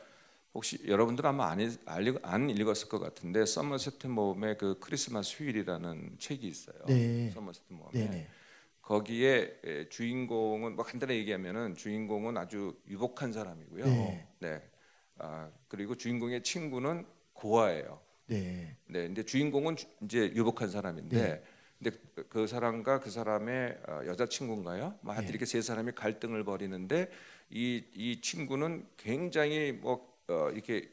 혹시 0.53 0.79
여러분들 0.87 1.25
아마 1.27 1.47
안, 1.49 1.59
읽, 1.59 1.77
안 1.85 2.49
읽- 2.49 2.57
읽었을 2.57 2.87
것 2.87 2.99
같은데 2.99 3.45
서머셋 3.45 4.07
모험의 4.07 4.57
그 4.57 4.79
크리스마스 4.79 5.35
휴일이라는 5.35 6.15
책이 6.19 6.47
있어요. 6.47 6.77
네. 6.87 7.29
서머셋 7.31 7.63
모험에 7.67 7.91
네, 7.99 8.09
네. 8.09 8.27
거기에 8.81 9.59
에, 9.65 9.89
주인공은 9.89 10.77
뭐 10.77 10.85
간단히 10.85 11.15
얘기하면은 11.15 11.75
주인공은 11.75 12.37
아주 12.37 12.79
유복한 12.87 13.33
사람이고요. 13.33 13.83
네. 13.85 14.27
네. 14.39 14.61
아, 15.17 15.49
그리고 15.67 15.95
주인공의 15.95 16.43
친구는 16.43 17.05
고아예요. 17.33 17.99
네. 18.27 18.77
네, 18.87 19.05
근데 19.07 19.23
주인공은 19.23 19.75
주- 19.75 19.87
이제 20.03 20.31
유복한 20.33 20.69
사람인데, 20.69 21.21
네. 21.21 21.43
근데 21.79 21.97
그- 22.15 22.27
그 22.29 22.47
사람과 22.47 22.99
그 22.99 23.09
사람의 23.09 23.77
어, 23.87 24.01
여자친구인가요? 24.05 24.95
뭐 25.01 25.13
하여튼 25.13 25.27
네. 25.27 25.31
이렇게 25.31 25.45
세 25.45 25.61
사람이 25.61 25.91
갈등을 25.93 26.43
벌이는데 26.43 27.09
이 27.51 27.83
이 27.95 28.21
친구는 28.21 28.85
굉장히 28.97 29.71
뭐 29.73 30.07
어, 30.27 30.49
이렇게 30.53 30.89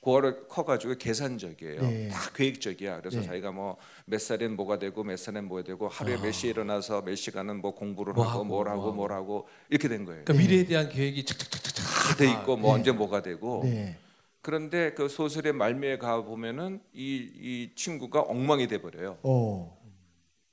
고아로 0.00 0.46
커가지고 0.48 0.96
계산적이에요. 0.96 1.80
네. 1.80 2.08
다 2.08 2.30
계획적이야. 2.34 3.00
그래서 3.00 3.20
네. 3.20 3.26
자기가 3.26 3.52
뭐 3.52 3.78
몇 4.06 4.20
살엔 4.20 4.54
뭐가 4.56 4.78
되고 4.78 5.02
몇 5.02 5.16
살엔 5.18 5.44
뭐가 5.46 5.62
되고 5.64 5.88
하루에 5.88 6.18
몇 6.18 6.30
시에 6.32 6.50
일어나서 6.50 7.00
몇 7.02 7.14
시간은 7.14 7.62
뭐 7.62 7.74
공부를 7.74 8.12
뭐 8.12 8.24
하고, 8.24 8.34
하고, 8.40 8.44
뭘뭐 8.44 8.70
하고. 8.72 8.92
뭘 8.92 9.12
하고 9.12 9.48
이렇게 9.70 9.88
된 9.88 10.04
거예요. 10.04 10.24
그러니까 10.24 10.44
미래에 10.46 10.66
대한 10.66 10.88
계획이 10.90 11.24
착착착착착 11.24 11.84
다돼 12.18 12.30
있고 12.32 12.56
뭐 12.58 12.72
네. 12.74 12.78
언제 12.80 12.92
뭐가 12.92 13.22
되고 13.22 13.62
네. 13.64 13.96
그런데 14.42 14.92
그 14.92 15.08
소설의 15.08 15.54
말미에 15.54 15.96
가 15.96 16.20
보면은 16.22 16.80
이 16.92 17.30
이 17.40 17.70
친구가 17.74 18.20
엉망이 18.20 18.66
돼 18.68 18.82
버려요. 18.82 19.16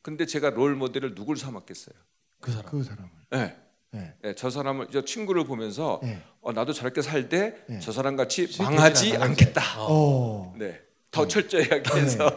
어. 0.02 0.04
근데 0.04 0.26
제가 0.26 0.50
롤 0.50 0.76
모델을 0.76 1.14
누굴 1.16 1.38
삼았겠어요? 1.38 1.96
그 2.40 2.52
사람. 2.52 2.72
그 2.72 2.84
사람을. 2.84 3.10
네. 3.30 3.58
네. 3.94 4.14
네, 4.22 4.36
저 4.36 4.50
사람을 4.50 4.88
저 4.92 5.04
친구를 5.04 5.44
보면서 5.44 6.00
네. 6.02 6.22
어, 6.42 6.54
나도 6.54 6.72
저렇게 6.74 7.02
살때 7.02 7.56
네. 7.68 7.80
저 7.80 7.92
사람 7.92 8.16
같이 8.16 8.48
망하지. 8.58 9.18
않겠다. 9.18 9.62
어. 9.80 10.56
네, 10.58 10.82
더 11.12 11.28
철저히 11.28 11.66
하기 11.68 11.90
위해서. 11.98 12.28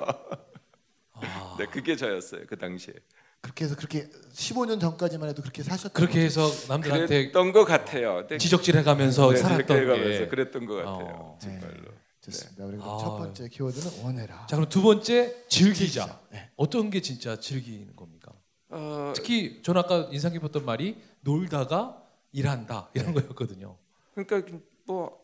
아. 1.12 1.56
네, 1.58 1.66
그게 1.66 1.94
저였어요 1.96 2.42
그 2.48 2.58
당시에. 2.58 2.92
그렇게 3.40 3.66
해서 3.66 3.76
그렇게 3.76 4.08
15년 4.34 4.80
전까지만 4.80 5.28
해도 5.28 5.42
그렇게 5.42 5.62
사셨던 5.62 5.92
그렇게 5.92 6.22
해서 6.22 6.50
남들한테 6.68 7.06
그랬던 7.30 7.52
것 7.52 7.64
같아요. 7.64 8.26
네, 8.26 8.38
지적질 8.38 8.76
해가면서 8.78 9.30
네, 9.30 9.36
살았던 9.36 9.60
지적해가면서 9.66 10.18
게. 10.24 10.28
그랬던 10.28 10.66
것 10.66 10.74
같아요. 10.76 11.06
어. 11.14 11.38
정말로. 11.40 11.82
네. 11.82 11.90
좋습니다. 12.20 12.64
아. 12.64 12.98
첫 13.00 13.16
번째 13.18 13.48
키워드는 13.48 14.02
원해라. 14.02 14.46
자 14.48 14.56
그럼 14.56 14.68
두 14.68 14.82
번째 14.82 15.36
즐기자. 15.48 16.06
즐기자. 16.06 16.20
네. 16.54 16.64
어떤 16.64 16.90
게 16.90 17.00
진짜 17.00 17.38
즐기는 17.38 17.94
겁니까? 17.96 18.32
어, 18.68 19.12
특히 19.14 19.60
저는 19.62 19.80
아까 19.80 20.08
인상 20.12 20.32
깊었던 20.32 20.64
말이 20.64 20.96
놀다가 21.20 22.02
일한다 22.32 22.90
이런 22.94 23.12
거였거든요. 23.12 23.76
그러니까 24.14 24.58
뭐 24.86 25.22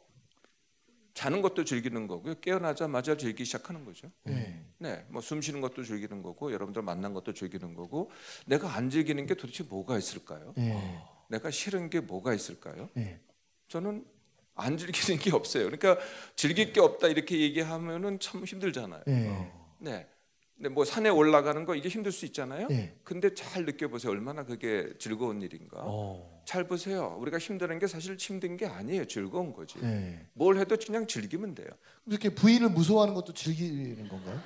자는 1.14 1.43
것도 1.43 1.64
즐기는 1.64 2.07
거고요. 2.07 2.35
깨어나자마자 2.40 3.16
즐기기 3.16 3.45
시작하는 3.45 3.85
거죠. 3.85 4.11
네. 4.25 4.64
네, 4.79 5.05
뭐 5.11 5.21
숨 5.21 5.43
쉬는 5.43 5.61
것도 5.61 5.83
즐기는 5.85 6.23
거고 6.23 6.53
여러분들 6.53 6.83
만난 6.83 7.12
것도 7.12 7.35
즐기는 7.35 7.75
거고 7.75 8.11
내가 8.47 8.75
안 8.75 8.88
즐기는 8.90 9.25
게 9.27 9.35
도대체 9.35 9.64
뭐가 9.64 9.99
있을까요? 9.99 10.55
네. 10.57 10.99
내가 11.29 11.51
싫은 11.51 11.90
게 11.90 12.01
뭐가 12.01 12.33
있을까요? 12.35 12.88
네. 12.95 13.21
저는 13.69 14.05
안 14.55 14.77
즐기는 14.77 15.21
게 15.21 15.31
없어요. 15.33 15.64
그러니까 15.64 15.99
즐길 16.37 16.73
게 16.73 16.81
없다 16.81 17.09
이렇게 17.09 17.40
얘기하면은 17.40 18.19
참 18.21 18.45
힘들잖아요. 18.45 19.03
네. 19.07 19.53
네. 19.79 20.09
근데 20.61 20.68
뭐 20.68 20.85
산에 20.85 21.09
올라가는 21.09 21.64
거 21.64 21.75
이게 21.75 21.88
힘들 21.88 22.12
수 22.12 22.27
있잖아요. 22.27 22.68
네. 22.68 22.94
근데 23.03 23.33
잘 23.33 23.64
느껴보세요. 23.64 24.12
얼마나 24.12 24.44
그게 24.44 24.92
즐거운 24.99 25.40
일인가. 25.40 25.79
어. 25.81 26.42
잘 26.44 26.64
보세요. 26.64 27.16
우리가 27.18 27.38
힘드는 27.38 27.79
게 27.79 27.87
사실 27.87 28.14
힘든 28.16 28.59
게 28.59 28.66
아니에요. 28.66 29.07
즐거운 29.07 29.55
거지. 29.55 29.79
네. 29.81 30.27
뭘 30.35 30.59
해도 30.59 30.77
그냥 30.77 31.07
즐기면 31.07 31.55
돼요. 31.55 31.68
이렇게 32.05 32.29
부인을 32.29 32.68
무서워하는 32.68 33.14
것도 33.14 33.33
즐기는 33.33 34.07
건가요? 34.07 34.38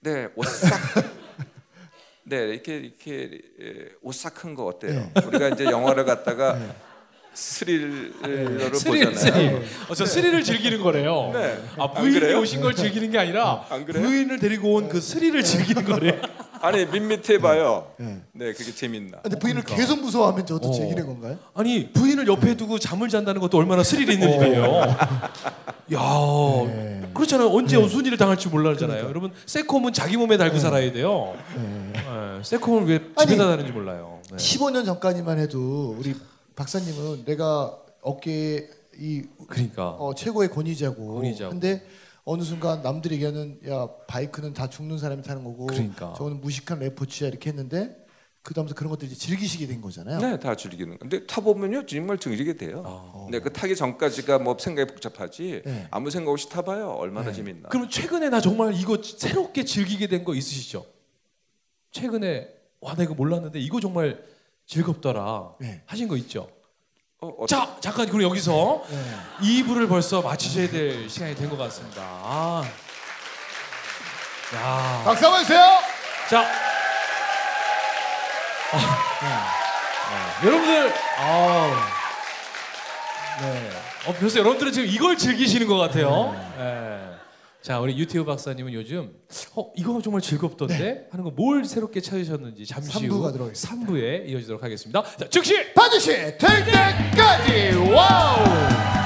네, 0.00 0.28
오싹. 0.34 0.72
네, 2.26 2.48
이렇게 2.48 2.78
이렇게 2.78 3.40
에, 3.60 3.88
오싹한 4.02 4.56
거 4.56 4.66
어때요? 4.66 5.08
네. 5.14 5.24
우리가 5.24 5.50
이제 5.50 5.66
영화를 5.66 6.04
갖다가 6.04 6.58
스릴러를 7.34 8.74
스릴, 8.74 9.06
보잖아요. 9.06 9.16
스릴. 9.16 9.62
어, 9.88 9.94
저 9.94 10.04
스릴을 10.06 10.42
즐기는 10.44 10.80
거래요. 10.82 11.30
네. 11.32 11.58
아안 11.78 11.94
부인이? 11.94 12.34
오신 12.34 12.60
걸 12.60 12.74
즐기는 12.74 13.10
게 13.10 13.18
아니라 13.18 13.64
안 13.70 13.84
그래요? 13.84 14.02
부인을 14.04 14.38
데리고 14.38 14.74
온 14.74 14.88
그 14.88 15.00
스릴을 15.00 15.42
즐기는 15.42 15.84
거래. 15.84 16.20
아니 16.60 16.84
밋밋해 16.86 17.38
봐요. 17.38 17.88
네. 17.96 18.20
네, 18.32 18.52
그게 18.52 18.72
재밌나. 18.72 19.18
근데 19.22 19.38
부인을 19.38 19.62
그러니까. 19.62 19.74
계속 19.82 20.00
무서워하면 20.00 20.44
저도 20.46 20.68
어. 20.68 20.72
즐기는 20.72 21.06
건가요? 21.06 21.38
아니 21.54 21.90
부인을 21.92 22.26
옆에 22.28 22.56
두고 22.56 22.78
잠을 22.78 23.08
잔다는 23.08 23.40
것도 23.40 23.56
얼마나 23.58 23.82
스릴 23.82 24.08
있는 24.10 24.28
일이에요. 24.30 24.62
야, 25.94 26.00
네. 26.66 27.02
그렇잖아요. 27.14 27.48
언제 27.50 27.76
무슨 27.78 28.04
일을 28.06 28.16
당할지 28.18 28.48
몰라잖아요. 28.48 29.04
여러분 29.06 29.32
세콤은 29.46 29.92
자기 29.92 30.16
몸에 30.16 30.36
달고 30.36 30.58
살아야 30.58 30.92
돼요. 30.92 31.34
네. 31.56 31.92
네, 31.94 32.42
세콤을 32.42 32.86
왜 32.88 32.98
집에다 33.18 33.46
다는지 33.48 33.72
몰라요. 33.72 34.20
네. 34.30 34.36
15년 34.36 34.84
전까지만 34.84 35.38
해도 35.38 35.96
우리 35.98 36.14
박사님은 36.54 37.24
내가 37.24 37.78
어깨에 38.02 38.68
이 38.98 39.22
그러니까 39.48 39.90
어, 39.90 40.14
최고의 40.14 40.50
권위자고. 40.50 41.14
권위자고. 41.14 41.50
근데 41.50 41.84
어느 42.24 42.42
순간 42.42 42.82
남들이 42.82 43.16
얘기하는 43.16 43.58
야 43.68 43.88
바이크는 44.06 44.52
다 44.54 44.68
죽는 44.68 44.98
사람이 44.98 45.22
타는 45.22 45.42
거고 45.44 45.66
그러니까. 45.66 46.12
저거는 46.16 46.40
무식한 46.40 46.78
레포츠야 46.80 47.28
이렇게 47.28 47.50
했는데 47.50 47.96
그 48.42 48.54
다음부터 48.54 48.76
그런 48.76 48.90
것들 48.90 49.06
이제 49.06 49.14
즐기시게 49.16 49.66
된 49.68 49.80
거잖아요. 49.80 50.18
네, 50.18 50.38
다 50.38 50.56
즐기는. 50.56 50.98
근데 50.98 51.24
타 51.26 51.40
보면요, 51.40 51.86
정말 51.86 52.18
즐기게 52.18 52.56
돼요. 52.56 52.82
아. 52.84 53.22
근데 53.24 53.38
그 53.40 53.52
타기 53.52 53.76
전까지가 53.76 54.40
뭐 54.40 54.56
생각이 54.58 54.90
복잡하지. 54.92 55.62
네. 55.64 55.86
아무 55.92 56.10
생각 56.10 56.32
없이 56.32 56.48
타봐요. 56.48 56.90
얼마나 56.90 57.28
네. 57.28 57.34
재밌나. 57.36 57.68
그럼 57.68 57.88
최근에 57.88 58.28
나 58.30 58.40
정말 58.40 58.74
이거 58.74 58.98
새롭게 59.00 59.64
즐기게 59.64 60.08
된 60.08 60.24
거 60.24 60.34
있으시죠? 60.34 60.84
최근에 61.92 62.48
와 62.80 62.94
나 62.94 63.04
이거 63.04 63.14
몰랐는데 63.14 63.60
이거 63.60 63.80
정말 63.80 64.24
즐겁더라 64.66 65.52
네. 65.60 65.82
하신 65.86 66.08
거 66.08 66.16
있죠? 66.18 66.48
어, 67.20 67.28
어, 67.38 67.46
자 67.46 67.76
잠깐 67.80 68.06
그럼 68.06 68.22
여기서 68.22 68.82
네. 68.88 69.16
2부를 69.62 69.88
벌써 69.88 70.22
마치셔야 70.22 70.68
될 70.70 71.08
시간이 71.08 71.34
된 71.34 71.48
것 71.50 71.56
같습니다. 71.56 72.02
아. 72.02 72.62
야. 74.54 75.02
박수 75.04 75.24
한번 75.24 75.42
주세요. 75.42 75.60
자. 76.28 76.44
아, 78.72 79.52
네. 80.42 80.46
여러분들, 80.48 80.92
아, 81.18 81.88
네. 83.40 83.70
어, 84.06 84.12
벌써 84.18 84.38
여러분들은 84.40 84.72
지금 84.72 84.88
이걸 84.88 85.16
즐기시는 85.16 85.66
것 85.66 85.76
같아요. 85.76 86.32
네. 86.56 87.16
자, 87.62 87.78
우리 87.78 87.96
유태우 87.96 88.24
박사님은 88.24 88.72
요즘 88.72 89.14
어 89.54 89.70
이거 89.76 90.00
정말 90.02 90.20
즐겁던데 90.20 91.06
하는 91.10 91.24
거 91.24 91.30
뭘 91.30 91.64
새롭게 91.64 92.00
찾으셨는지 92.00 92.66
잠시 92.66 92.88
후 92.90 92.98
삼부가 92.98 93.32
들어가겠습니다. 93.32 93.86
3부에 93.92 94.28
이어지도록 94.28 94.62
하겠습니다. 94.64 95.02
자, 95.16 95.28
즉시 95.30 95.72
반드시 95.72 96.08
될 96.10 96.38
때까지 96.38 97.76
wow. 97.94 99.01